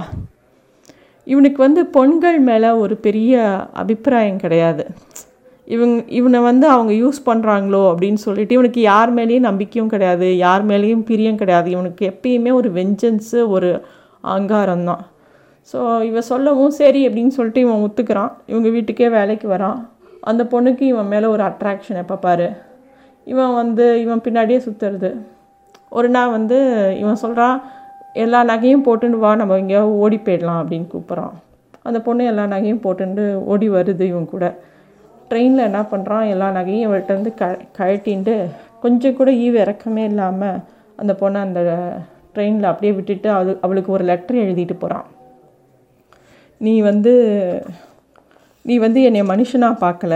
இவனுக்கு 1.34 1.60
வந்து 1.66 1.82
பெண்கள் 1.96 2.38
மேலே 2.50 2.70
ஒரு 2.84 2.96
பெரிய 3.06 3.42
அபிப்பிராயம் 3.82 4.44
கிடையாது. 4.44 4.84
இவங்க 5.68 5.98
இவனை 6.18 6.40
வந்து 6.50 6.66
அவங்க 6.74 6.92
யூஸ் 7.04 7.20
பண்ணுறாங்களோ 7.30 7.82
அப்படின்னு 7.92 8.20
சொல்லிட்டு 8.26 8.56
இவனுக்கு 8.58 8.82
யார் 8.82 9.12
மேலேயும் 9.14 9.48
நம்பிக்கையும் 9.50 9.92
கிடையாது 9.94 10.28
யார் 10.38 10.64
மேலேயும் 10.66 11.04
பிரியம் 11.10 11.40
கிடையாது. 11.42 11.68
இவனுக்கு 11.76 12.04
எப்பயுமே 12.12 12.52
ஒரு 12.60 12.70
வெஞ்சன்ஸு 12.78 13.40
ஒரு 13.56 13.70
அங்காரம் 14.36 14.86
தான். 14.90 15.04
ஸோ 15.74 15.80
இவன் 16.10 16.30
சொல்லவும் 16.32 16.76
சரி 16.82 17.02
அப்படின்னு 17.08 17.34
சொல்லிட்டு 17.38 17.64
இவன் 17.66 17.84
ஒத்துக்கிறான். 17.86 18.32
இவங்க 18.52 18.70
வீட்டுக்கே 18.76 19.10
வேலைக்கு 19.18 19.48
வரான். 19.56 19.80
அந்த 20.30 20.44
பொண்ணுக்கு 20.52 20.86
இவன் 20.94 21.12
மேலே 21.14 21.28
ஒரு 21.34 21.44
அட்ராக்ஷன் 21.50 22.02
எப்போ 22.04 22.16
பாரு? 22.26 22.48
இவன் 23.28 23.54
வந்து 23.62 23.86
இவன் 24.04 24.24
பின்னாடியே 24.26 24.60
சுற்றுறது 24.68 25.12
ஒரு 25.98 26.10
நாள் 26.10 26.34
வந்து 26.38 26.58
இவன் 27.02 27.22
சொல்கிறான் 27.24 27.58
எல்லா 28.24 28.40
நகையும் 28.52 28.86
போட்டுன்னு 28.88 29.20
வா 29.24 29.32
நம்ம 29.36 29.58
எங்கேயாவது 29.62 30.00
ஓடி 30.04 30.18
போயிடலாம் 30.26 30.62
அப்படின்னு 30.62 30.88
கூப்பிட்றான். 30.94 31.36
அந்த 31.88 32.00
பொண்ணு 32.08 32.24
எல்லா 32.32 32.46
நகையும் 32.56 32.84
போட்டுட்டு 32.86 33.26
ஓடி 33.52 33.68
வருது 33.70 34.04
இவன் 34.14 34.32
கூட. 34.34 34.46
ட்ரெயினில் 35.30 35.68
என்ன 35.70 35.82
பண்ணுறான் 35.92 36.30
எல்லா 36.34 36.48
நகையும் 36.52 36.86
இவள்கிட்டருந்து 36.86 37.32
க 37.34 37.46
கழட்டின்ட்டு 37.78 38.36
கொஞ்சம் 38.80 39.18
கூட 39.20 39.30
ஈவு 39.46 39.58
இறக்கமே 39.64 40.04
இல்லாமல் 40.12 40.62
அந்த 41.00 41.14
பொண்ணை 41.22 41.40
அந்த 41.48 41.62
ட்ரெயினில் 42.34 42.72
அப்படியே 42.72 42.94
விட்டுட்டு 42.98 43.30
அது 43.32 43.52
அவளுக்கு 43.66 43.92
ஒரு 43.92 44.04
லெட்டர் 44.10 44.44
எழுதிட்டு 44.44 44.76
போகிறான் 44.78 45.08
நீ 46.62 46.74
வந்து 46.90 47.14
நீ 48.66 48.76
வந்து 48.86 49.00
என்னை 49.08 49.22
மனுஷனாக 49.32 49.82
பார்க்கல 49.84 50.16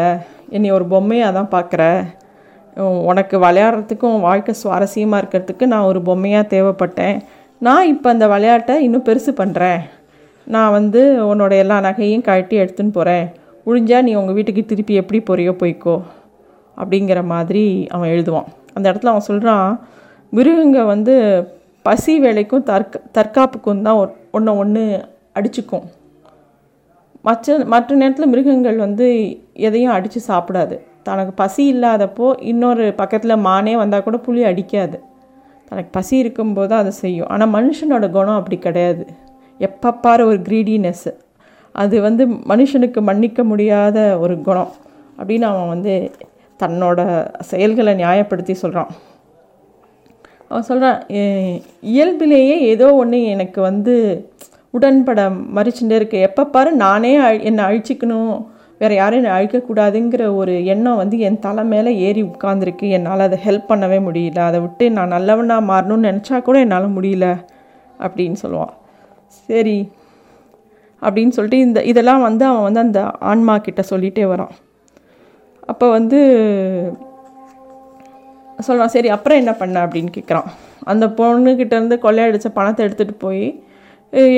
என்னை 0.56 0.70
ஒரு 0.78 0.86
பொம்மையாக 0.94 1.36
தான் 1.38 1.54
பார்க்குற. 1.56 1.84
உனக்கு 3.10 3.36
விளையாடுறதுக்கும் 3.46 4.26
வாழ்க்கை 4.28 4.54
சுவாரஸ்யமாக 4.62 5.22
இருக்கிறதுக்கு 5.22 5.66
நான் 5.74 5.88
ஒரு 5.92 6.00
பொம்மையாக 6.10 6.52
தேவைப்பட்டேன். 6.54 7.16
நான் 7.62 7.90
இப்போ 7.94 8.08
அந்த 8.14 8.26
விளையாட்டை 8.34 8.76
இன்னும் 8.86 9.08
பெருசு 9.10 9.32
பண்ணுறேன் 9.42 9.82
நான் 10.48 10.76
வந்து 10.78 11.02
உன்னோட 11.32 11.54
எல்லா 11.64 11.78
நகையும் 11.88 12.28
கழட்டி 12.28 12.56
எடுத்துன்னு 12.64 12.98
போகிறேன் 12.98 13.26
முடிஞ்சால் 13.66 14.06
நீ 14.08 14.12
உங்கள் 14.20 14.38
வீட்டுக்கு 14.38 14.64
திருப்பி 14.72 14.94
எப்படி 15.02 15.20
போறியோ 15.30 15.54
போய்க்கோ 15.62 15.96
அப்படிங்கிற 16.78 17.20
மாதிரி 17.34 17.64
அவன் 17.96 18.12
எழுதுவான். 18.14 18.48
அந்த 18.76 18.86
இடத்துல 18.92 19.12
அவன் 19.14 19.30
சொல்கிறான் 19.30 19.68
மிருகங்க 20.34 20.80
வந்து 20.94 21.16
பசி 21.88 22.14
வேலைக்கும் 22.26 22.66
தற்க 22.70 23.02
தற்காப்புக்கும் 23.18 23.84
தான் 23.88 24.00
ஒன்று 24.38 24.52
ஒன்று 24.62 24.84
அடிச்சுக்கும். 25.38 25.86
மற்ற 27.28 27.66
மற்ற 27.74 27.96
நேரத்தில் 28.02 28.32
மிருகங்கள் 28.34 28.78
வந்து 28.86 29.08
எதையும் 29.68 29.96
அடித்து 29.96 30.20
சாப்பிடாது. 30.32 30.76
தனக்கு 31.08 31.34
பசி 31.42 31.64
இல்லாதப்போ 31.74 32.28
இன்னொரு 32.52 32.86
பக்கத்தில் 33.02 33.44
மானே 33.48 33.74
வந்தால் 33.82 34.06
கூட 34.08 34.18
புளி 34.26 34.42
அடிக்காது. 34.52 34.98
தனக்கு 35.70 35.92
பசி 35.98 36.16
இருக்கும்போது 36.24 36.74
அதை 36.82 36.92
செய்யும். 37.04 37.30
ஆனால் 37.34 37.54
மனுஷனோட 37.58 38.06
குணம் 38.16 38.40
அப்படி 38.40 38.58
கிடையாது. 38.68 39.04
எப்போ 39.60 39.90
பாரு 40.06 40.24
ஒரு 40.32 40.40
க்ரீடினஸ்ஸு 40.48 41.12
அது 41.76 41.96
வந்து 42.02 42.24
மனுஷனுக்கு 42.52 43.02
மன்னிக்க 43.02 43.44
முடியாத 43.44 43.98
ஒரு 44.20 44.36
குணம் 44.42 44.72
அப்படின்னு 45.20 45.48
அவன் 45.52 45.72
வந்து 45.74 45.94
தன்னோட 46.60 47.00
செயல்களை 47.52 47.94
நியாயப்படுத்தி 48.04 48.54
சொல்கிறான் 48.64 48.92
அவன் 50.48 50.68
சொல்கிறான் 50.70 51.00
இயல்பிலேயே 51.94 52.56
ஏதோ 52.72 52.88
ஒன்று 52.94 53.20
எனக்கு 53.24 53.60
வந்து 53.62 53.96
உடன்பட 54.78 55.22
மறிச்சுட்டே 55.58 55.96
இருக்கு. 56.00 56.18
எப்போ 56.20 56.44
பாரு 56.46 56.72
நானே 56.72 57.12
அழி 57.16 57.40
என்னை 57.44 57.64
அழிச்சிக்கணும். 57.66 58.34
வேறு 58.78 58.96
யாரும் 58.96 59.24
என்னை 59.24 59.34
அழிக்கக்கூடாதுங்கிற 59.38 60.24
ஒரு 60.36 60.54
எண்ணம் 60.66 61.00
வந்து 61.02 61.20
என் 61.20 61.40
தலை 61.40 61.64
மேலே 61.64 61.92
ஏறி 62.08 62.22
உட்காந்துருக்கு 62.24 62.90
என்னால் 62.90 63.20
அதை 63.20 63.40
ஹெல்ப் 63.48 63.72
பண்ணவே 63.72 64.00
முடியல. 64.08 64.40
அதை 64.50 64.60
விட்டு 64.60 64.86
நான் 64.92 65.14
நல்லவனாக 65.16 65.68
மாறணும்னு 65.72 66.10
நினச்சா 66.10 66.42
கூட 66.42 66.60
என்னால் 66.60 66.96
முடியல. 66.98 67.28
அப்படின்னு 68.00 68.38
சொல்லுவான். 68.44 68.74
சரி 69.28 69.78
அப்படின்னு 71.02 71.36
சொல்லிட்டு 71.38 71.60
இந்த 71.68 71.80
இதெல்லாம் 71.92 72.26
வந்து 72.28 72.44
அவன் 72.50 72.66
வந்து 72.68 72.84
அந்த 72.86 73.00
ஆன்மா 73.32 73.56
கிட்ட 73.68 73.84
சொல்லிகிட்டே 73.92 74.26
வரான். 74.34 74.54
அப்போ 75.72 75.86
வந்து 75.98 76.20
சொல்கிறான் 78.68 78.94
சரி 78.96 79.10
அப்புறம் 79.16 79.40
என்ன 79.42 79.54
பண்ண? 79.62 79.78
அப்படின்னு 79.86 80.12
கேட்குறான் 80.18 80.50
அந்த 80.92 81.06
பொண்ணுக்கிட்டேருந்து 81.20 81.98
கொள்ளையடித்த 82.06 82.50
பணத்தை 82.58 82.82
எடுத்துகிட்டு 82.86 83.16
போய் 83.26 83.46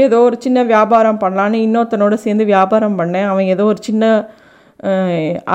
ஏதோ 0.06 0.17
ஒரு 0.19 0.36
சின்ன 0.39 0.60
வியாபாரம் 0.71 1.19
பண்ணலான்னு 1.21 1.60
இன்னொருத்தனோட 1.65 2.15
சேர்ந்து 2.23 2.45
வியாபாரம் 2.45 2.97
பண்ணேன். 2.99 3.28
அவன் 3.32 3.52
ஏதோ 3.54 3.63
ஒரு 3.71 3.80
சின்ன 3.82 4.04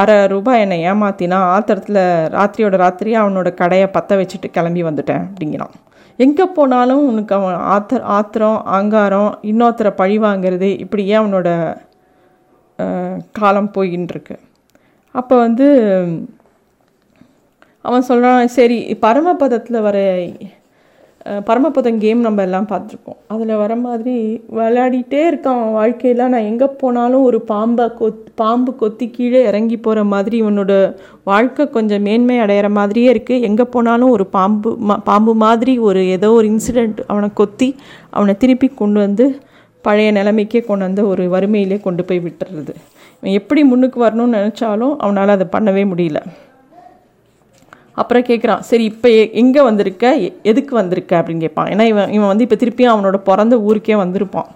அரை 0.00 0.16
ரூபாய் 0.26 0.62
என்னை 0.64 0.78
ஏமாத்தினா 0.90 1.38
ஆத்திரத்தில் 1.54 2.02
ராத்திரியோட 2.36 2.76
ராத்திரி 2.84 3.10
அவனோட 3.22 3.48
கடையை 3.54 3.86
பற்ற 3.96 4.16
வச்சுட்டு 4.20 4.48
கிளம்பி 4.56 4.82
வந்துட்டேன் 4.82 5.24
அப்படிங்கிறான். 5.26 5.74
எங்கே 6.18 6.44
போனாலும் 6.48 7.02
உனக்கு 7.06 7.32
அவன் 7.34 7.58
ஆத்திர 7.68 8.00
ஆத்திரம் 8.10 8.58
ஆங்காரம் 8.68 9.30
இன்னொருத்தரை 9.42 9.92
பழி 9.94 10.16
வாங்கிறது 10.18 10.68
இப்படியே 10.78 11.14
அவனோட 11.16 11.48
காலம் 13.32 13.72
போயின்னு 13.74 14.10
இருக்கு 14.10 14.36
அப்போ 15.14 15.34
வந்து 15.38 15.66
அவன் 17.84 18.02
சொல்கிறான் 18.02 18.52
சரி 18.52 18.78
பரமபதத்தில் 19.00 19.80
வர 19.80 19.98
பரமபதம் 21.46 21.98
கேம் 22.02 22.20
நம்ம 22.26 22.42
எல்லாம் 22.46 22.68
பார்த்துருக்கோம். 22.70 23.16
அதில் 23.32 23.60
வர 23.62 23.72
மாதிரி 23.76 24.14
விளையாடிட்டே 24.58 25.20
இருக்கான் 25.30 25.62
வாழ்க்கையில். 25.76 26.22
நான் 26.34 26.46
எங்கே 26.50 26.68
போனாலும் 26.82 27.24
ஒரு 27.28 27.38
பாம்பை 27.50 27.86
கொத் 28.00 28.22
பாம்பு 28.42 28.72
கொத்தி 28.82 29.06
கீழே 29.16 29.40
இறங்கி 29.50 29.76
போகிற 29.76 30.04
மாதிரி 30.12 30.36
இவனோட 30.42 30.72
வாழ்க்கை 31.30 31.66
கொஞ்சம் 31.76 32.04
மேன்மை 32.08 32.38
அடையிற 32.44 32.70
மாதிரியே 32.78 33.12
இருக்குது 33.14 33.44
எங்கே 33.50 33.66
போனாலும் 33.76 34.14
ஒரு 34.16 34.26
பாம்பு 34.36 34.72
பாம்பு 35.10 35.34
மாதிரி 35.44 35.74
ஒரு 35.88 36.02
ஏதோ 36.16 36.30
ஒரு 36.38 36.48
இன்சிடெண்ட் 36.54 37.00
அவனை 37.06 37.30
கொத்தி 37.42 37.70
அவனை 38.10 38.36
திருப்பி 38.44 38.70
கொண்டு 38.82 39.00
வந்து 39.06 39.26
பழைய 39.84 40.12
நிலைமைக்கே 40.12 40.60
கொண்டு 40.64 40.84
வந்து 40.84 41.02
ஒரு 41.08 41.24
வறுமையிலே 41.34 41.80
கொண்டு 41.80 42.04
போய் 42.04 42.24
விட்டுறது. 42.26 42.72
இவன் 43.20 43.36
எப்படி 43.40 43.60
முன்னுக்கு 43.64 43.98
வரணும்னு 44.04 44.38
நினச்சாலும் 44.38 44.94
அவனால் 44.96 45.36
அதை 45.36 45.46
பண்ணவே 45.52 45.84
முடியல. 45.92 46.20
அப்புறம் 47.98 48.22
கேட்குறான் 48.22 48.62
சரி 48.68 48.84
இப்போ 48.84 49.08
எங்கே 49.42 49.62
வந்திருக்க? 49.62 50.06
எதுக்கு 50.42 50.74
வந்திருக்க? 50.74 51.12
அப்படின்னு 51.20 51.44
கேட்பான். 51.44 51.68
ஏன்னா 51.68 51.84
இவன் 51.84 52.10
இவன் 52.10 52.30
வந்து 52.32 52.46
இப்போ 52.46 52.56
திருப்பியும் 52.62 52.94
அவனோட 52.94 53.18
பிறந்த 53.18 53.56
ஊருக்கே 53.60 53.94
வந்திருப்பான். 53.94 54.48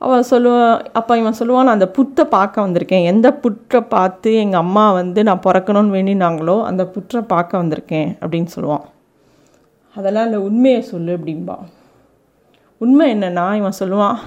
அவன் 0.00 0.24
சொல்லுவான் 0.30 0.74
அப்போ 0.92 1.12
இவன் 1.18 1.38
சொல்லுவான் 1.38 1.66
நான் 1.68 1.78
அந்த 1.78 1.88
புற்றை 1.88 2.24
பார்க்க 2.26 2.66
வந்திருக்கேன். 2.66 3.04
எந்த 3.04 3.28
புற்றை 3.34 3.80
பார்த்து 3.94 4.30
எங்கள் 4.34 4.60
அம்மா 4.60 4.84
வந்து 4.92 5.22
நான் 5.22 5.44
பிறக்கணும்னு 5.46 5.94
வேண்டினாங்களோ 5.96 6.56
அந்த 6.62 6.86
புற்றை 6.86 7.22
பார்க்க 7.34 7.62
வந்திருக்கேன். 7.62 8.10
அப்படின்னு 8.20 8.50
சொல்லுவான். 8.56 8.86
அதெல்லாம் 9.96 10.24
இல்லை 10.24 10.40
உண்மையை 10.40 10.80
சொல்லு 10.82 11.12
அப்படின்பா 11.16 11.56
உண்மை 12.80 13.06
என்னென்னா 13.14 13.44
இவன் 13.54 13.78
சொல்லுவான் 13.80 14.18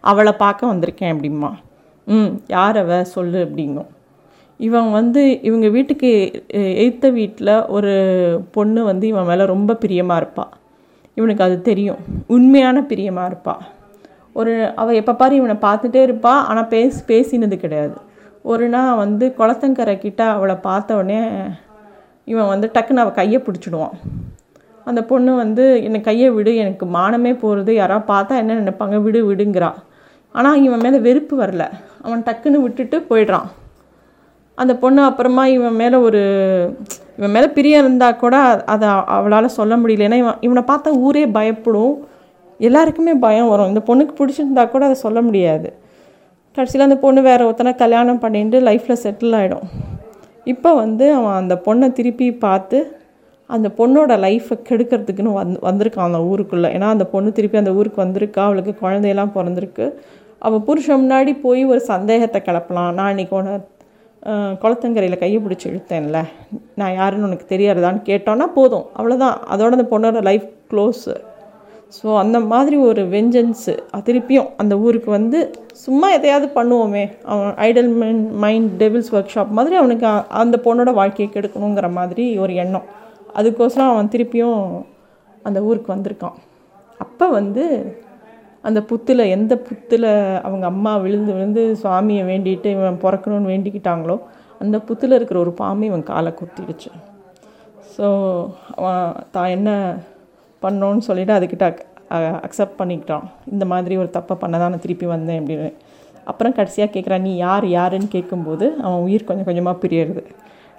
அவளை 0.00 0.32
பார்க்க 0.32 0.72
வந்திருக்கேன் 0.74 1.12
அப்படிம்பா. 1.14 1.50
ம் 2.06 2.30
யார் 2.48 2.76
அவ? 2.76 3.04
சொல்லு 3.04 3.40
அப்படிங்கும். 3.44 3.90
இவன் 4.66 4.88
வந்து 4.98 5.22
இவங்க 5.48 5.66
வீட்டுக்கு 5.76 6.10
எய்த்த 6.84 7.06
வீட்டில் 7.18 7.52
ஒரு 7.76 7.92
பொண்ணு 8.54 8.80
வந்து 8.90 9.04
இவன் 9.12 9.28
மேலே 9.30 9.44
ரொம்ப 9.52 9.76
பிரியமாக 9.82 10.20
இருப்பாள் 10.22 10.52
இவனுக்கு 11.18 11.44
அது 11.46 11.56
தெரியும். 11.70 12.00
உண்மையான 12.36 12.82
பிரியமாக 12.90 13.30
இருப்பாள் 13.30 13.62
ஒரு 14.40 14.52
அவள் 14.80 14.98
எப்போ 15.00 15.12
பாரு 15.20 15.34
இவனை 15.40 15.56
பார்த்துட்டே 15.66 16.00
இருப்பாள் 16.08 16.42
ஆனால் 16.50 16.68
பேசி 16.74 17.00
பேசினது 17.12 17.56
கிடையாது. 17.62 17.96
ஒரு 18.50 18.66
நாள் 18.74 19.00
வந்து 19.02 19.24
குளத்தங்கரை 19.38 19.94
கிட்ட 20.04 20.20
அவளை 20.34 20.56
பார்த்த 20.68 20.98
உடனே 21.00 21.20
இவன் 22.32 22.50
வந்து 22.52 22.66
டக்குன்னு 22.74 23.02
அவள் 23.04 23.18
கையை 23.20 23.38
பிடிச்சிடுவான். 23.46 23.96
அந்த 24.86 25.00
பொண்ணு 25.10 25.32
வந்து 25.42 25.64
என்னை 25.86 25.98
கையை 26.08 26.28
விடு 26.36 26.52
எனக்கு 26.64 26.84
மானமே 26.96 27.32
போகிறது 27.42 27.72
யாராவது 27.80 28.10
பார்த்தா 28.12 28.40
என்ன 28.42 28.58
நினைப்பாங்க? 28.60 28.96
விடு 29.06 29.20
விடுங்கிறா. 29.30 29.70
ஆனால் 30.34 30.62
இவன் 30.66 30.84
மேலே 30.84 30.98
வெறுப்பு 31.08 31.34
வரல. 31.42 31.64
அவன் 32.06 32.24
டக்குன்னு 32.28 32.64
விட்டுட்டு 32.66 32.98
போயிடுறான். 33.10 33.48
அந்த 34.62 34.72
பொண்ணு 34.82 35.00
அப்புறமா 35.08 35.44
இவன் 35.56 35.78
மேலே 35.80 35.96
ஒரு 36.06 36.22
இவன் 37.18 37.34
மேலே 37.36 37.48
பிரியம் 37.56 37.82
இருந்தால் 37.84 38.20
கூட 38.22 38.36
அதை 38.74 38.88
அவளால் 39.16 39.56
சொல்ல 39.58 39.76
முடியல. 39.82 40.06
ஏன்னா 40.08 40.18
இவன் 40.22 40.38
இவனை 40.46 40.62
பார்த்தா 40.70 40.90
ஊரே 41.06 41.24
பயப்படும். 41.36 41.94
எல்லாருக்குமே 42.68 43.14
பயம் 43.24 43.50
வரும். 43.52 43.70
இந்த 43.72 43.82
பொண்ணுக்கு 43.88 44.14
பிடிச்சிருந்தா 44.20 44.64
கூட 44.72 44.84
அதை 44.88 44.96
சொல்ல 45.06 45.20
முடியாது. 45.28 45.68
கடைசியில் 46.56 46.86
அந்த 46.88 46.98
பொண்ணு 47.04 47.20
வேறு 47.28 47.46
ஒருத்தனை 47.48 47.72
கல்யாணம் 47.82 48.22
பண்ணிட்டு 48.24 48.60
லைஃப்பில் 48.68 49.02
செட்டில் 49.04 49.36
ஆகிடும் 49.40 49.66
இப்போ 50.52 50.70
வந்து 50.82 51.06
அவன் 51.18 51.38
அந்த 51.40 51.54
பொண்ணை 51.66 51.88
திருப்பி 51.98 52.26
பார்த்து 52.44 52.78
அந்த 53.54 53.68
பொண்ணோட 53.78 54.12
லைஃப்பை 54.24 54.56
கெடுக்கிறதுக்குன்னு 54.68 55.32
வந் 55.36 55.54
வந்திருக்கான் 55.68 56.08
அந்த 56.08 56.20
ஊருக்குள்ளே. 56.30 56.68
ஏன்னா 56.76 56.88
அந்த 56.94 57.06
பொண்ணு 57.14 57.30
திருப்பி 57.36 57.60
அந்த 57.62 57.72
ஊருக்கு 57.78 58.04
வந்திருக்கா. 58.04 58.42
அவளுக்கு 58.48 58.72
குழந்தையெல்லாம் 58.82 59.32
பிறந்திருக்கு. 59.36 59.86
அவள் 60.46 60.64
புருஷன் 60.68 61.02
முன்னாடி 61.02 61.32
போய் 61.44 61.62
ஒரு 61.72 61.80
சந்தேகத்தை 61.92 62.40
கிளப்பலாம். 62.44 62.92
நான் 62.98 63.12
இன்றைக்கி 63.14 63.34
உன 63.40 63.56
குளத்தங்கரையில் 64.62 65.20
கையை 65.22 65.38
பிடிச்சி 65.44 65.66
இழுத்தேன்ல. 65.70 66.18
நான் 66.80 66.96
யாருன்னு 67.00 67.26
உனக்கு 67.28 67.46
தெரியாதான்னு 67.52 68.00
கேட்டோன்னா 68.10 68.46
போதும். 68.58 68.86
அவ்வளோதான் 68.98 69.36
அதோட 69.52 69.70
அந்த 69.78 69.88
பொண்ணோட 69.92 70.20
லைஃப் 70.28 70.46
க்ளோஸு 70.72 71.14
ஸோ 71.96 72.08
அந்த 72.22 72.38
மாதிரி 72.50 72.76
ஒரு 72.88 73.02
வெஞ்சன்ஸு 73.14 73.72
திருப்பியும் 74.08 74.50
அந்த 74.62 74.74
ஊருக்கு 74.84 75.10
வந்து 75.16 75.38
சும்மா 75.84 76.08
எதையாவது 76.16 76.46
பண்ணுவோமே. 76.58 77.04
அவன் 77.30 77.54
idle 77.68 77.90
mind 78.02 78.28
mind 78.44 78.68
devil's 78.82 79.10
workshop 79.34 79.56
மாதிரி 79.58 79.76
அவனுக்கு 79.80 80.06
அந்த 80.42 80.58
பொண்ணோட 80.66 80.92
வாழ்க்கையை 81.00 81.28
கெடுக்கணுங்கிற 81.32 81.88
மாதிரி 81.98 82.26
ஒரு 82.44 82.54
எண்ணம். 82.64 82.86
அதுக்கோசரம் 83.38 83.90
அவன் 83.94 84.12
திருப்பியும் 84.14 84.62
அந்த 85.48 85.58
ஊருக்கு 85.68 85.94
வந்திருக்கான். 85.94 86.38
அப்போ 87.00 87.26
வந்து 87.38 87.64
அந்த 88.64 88.80
புத்தில் 88.90 89.30
எந்த 89.36 89.54
புத்தில் 89.66 90.08
அவங்க 90.46 90.64
அம்மா 90.72 90.92
விழுந்து 91.04 91.30
விழுந்து 91.36 91.62
சுவாமியை 91.82 92.24
வேண்டிட்டு 92.30 92.68
இவன் 92.76 93.02
பிறக்கணும்னு 93.04 93.52
வேண்டிக்கிட்டாங்களோ 93.52 94.16
அந்த 94.60 94.76
புத்தில் 94.88 95.16
இருக்கிற 95.18 95.38
ஒரு 95.44 95.52
பாம்பு 95.60 95.86
இவன் 95.90 96.08
காலை 96.10 96.30
குத்திடுச்சு. 96.40 96.90
ஸோ 97.94 98.06
அவன் 98.76 99.04
தான் 99.36 99.52
என்ன 99.56 99.70
பண்ணோன்னு 100.62 101.06
சொல்லிவிட்டு 101.08 101.36
அதுக்கிட்ட 101.36 101.66
அக்செப்ட் 102.46 102.78
பண்ணிக்கிட்டான். 102.80 103.24
இந்த 103.52 103.64
மாதிரி 103.72 103.94
ஒரு 104.02 104.10
தப்பை 104.16 104.34
பண்ண 104.42 104.54
தான் 104.62 104.72
நான் 104.74 104.84
திருப்பி 104.84 105.06
வந்தேன் 105.14 105.40
அப்படின்னு. 105.40 105.68
அப்புறம் 106.30 106.56
கடைசியாக 106.58 106.90
கேட்குறான் 106.94 107.24
நீ 107.26 107.32
யார் 107.46 107.66
யாருன்னு 107.78 108.08
கேட்கும்போது 108.16 108.66
அவன் 108.84 109.02
உயிர் 109.06 109.28
கொஞ்சம் 109.28 109.48
கொஞ்சமாக 109.48 109.76
பிரியறது. 109.84 110.22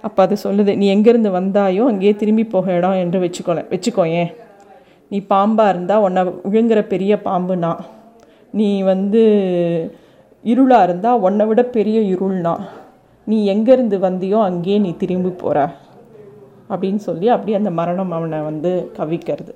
அப்போ 0.04 0.20
அது 0.26 0.36
சொல்லுது 0.44 0.72
நீ 0.80 0.86
எங்கேருந்து 0.94 1.30
வந்தாயோ 1.38 1.82
அங்கேயே 1.90 2.14
திரும்பி 2.22 2.44
போக 2.54 2.76
இடம் 2.78 3.00
என்று 3.02 3.18
வச்சுக்கோல 3.24 3.60
வச்சுக்கோ 3.72 4.04
ஏன்? 4.20 4.30
நீ 5.12 5.18
பாம்பாக 5.32 5.72
இருந்தால் 5.74 6.04
உன்னை 6.06 6.22
விழுங்குற 6.52 6.80
பெரிய 6.92 7.12
பாம்புனா. 7.26 7.72
நீ 8.54 8.68
வந்து 8.90 9.22
இருளாக 10.44 10.86
இருந்தால் 10.88 11.22
உன்னை 11.26 11.44
விட 11.46 11.62
பெரிய 11.76 11.98
இருள்னா. 12.14 12.54
நீ 13.26 13.38
எங்கேருந்து 13.54 13.96
வந்தியோ 14.06 14.38
அங்கேயே 14.48 14.78
நீ 14.86 14.90
திரும்பி 15.02 15.32
போகிற 15.42 15.58
அப்படின்னு 16.72 17.00
சொல்லி 17.08 17.26
அப்படியே 17.34 17.56
அந்த 17.58 17.70
மரணம் 17.78 18.14
அவனை 18.18 18.38
வந்து 18.50 18.70
கவிக்கிறது. 18.98 19.52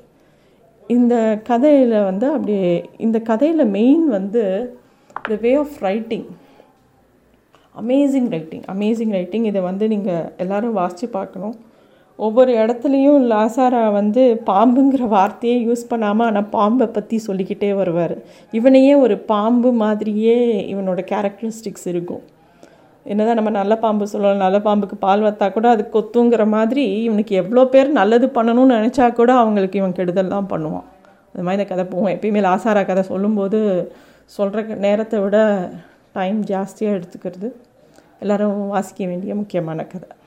இந்த 0.94 1.14
கதையில் 1.50 1.94
வந்து 2.08 2.26
அப்படியே 2.34 2.68
இந்த 3.06 3.18
கதையில் 3.30 3.72
மெயின் 3.76 4.04
வந்து 4.16 4.42
the 5.28 5.38
way 5.44 5.52
of 5.62 5.78
writing 5.88 6.26
amazing 7.74 8.28
writing 8.34 8.62
amazing 8.74 9.14
writing 9.18 9.46
இதை 9.50 9.60
வந்து 9.70 9.86
நீங்கள் 9.94 10.28
எல்லோரும் 10.42 10.78
வாசித்து 10.80 11.08
பார்க்கணும். 11.16 11.56
ஒவ்வொரு 12.24 12.52
இடத்துலையும் 12.62 13.24
லாசாரா 13.32 13.80
வந்து 13.96 14.22
பாம்புங்கிற 14.46 15.04
வார்த்தையே 15.16 15.56
யூஸ் 15.66 15.82
பண்ணாமல் 15.90 16.26
ஆனால் 16.28 16.48
பாம்பை 16.54 16.86
பற்றி 16.94 17.16
சொல்லிக்கிட்டே 17.26 17.70
வருவார். 17.80 18.14
இவனையே 18.58 18.94
ஒரு 19.04 19.16
பாம்பு 19.32 19.70
மாதிரியே 19.82 20.38
இவனோட 20.72 21.02
கேரக்டரிஸ்டிக்ஸ் 21.12 21.86
இருக்கும். 21.92 22.22
என்னதான் 23.06 23.38
நம்ம 23.38 23.50
நல்ல 23.58 23.74
பாம்பு 23.84 24.10
சொல்லலாம் 24.12 24.44
நல்ல 24.44 24.58
பாம்புக்கு 24.66 24.96
பால் 25.04 25.24
வத்தா 25.26 25.46
கூட 25.56 25.66
அது 25.74 25.82
கொத்துங்கிற 25.96 26.44
மாதிரி 26.56 26.86
இவனுக்கு 27.08 27.34
எவ்வளோ 27.42 27.64
பேர் 27.74 27.90
நல்லது 28.00 28.28
பண்ணணும்னு 28.38 28.78
நினச்சா 28.78 29.06
கூட 29.20 29.30
அவங்களுக்கு 29.42 29.80
இவன் 29.82 29.96
கெடுதல் 29.98 30.34
தான் 30.36 30.50
பண்ணுவான். 30.52 30.86
அது 31.32 31.44
மாதிரி 31.46 31.58
இந்த 31.58 31.68
கதை 31.72 31.84
போவோம். 31.92 32.12
எப்பயுமே 32.16 32.42
லாசாரா 32.48 32.82
கதை 32.90 33.04
சொல்லும்போது 33.12 33.60
சொல்கிற 34.36 34.62
நேரத்தை 34.86 35.18
விட 35.24 35.38
டைம் 36.18 36.38
ஜாஸ்தியாக 36.52 36.98
எடுத்துக்கிறது. 36.98 37.50
எல்லோரும் 38.24 38.60
வாசிக்க 38.74 39.00
வேண்டிய 39.12 39.34
முக்கியமான 39.42 39.80
கதை. 39.92 40.08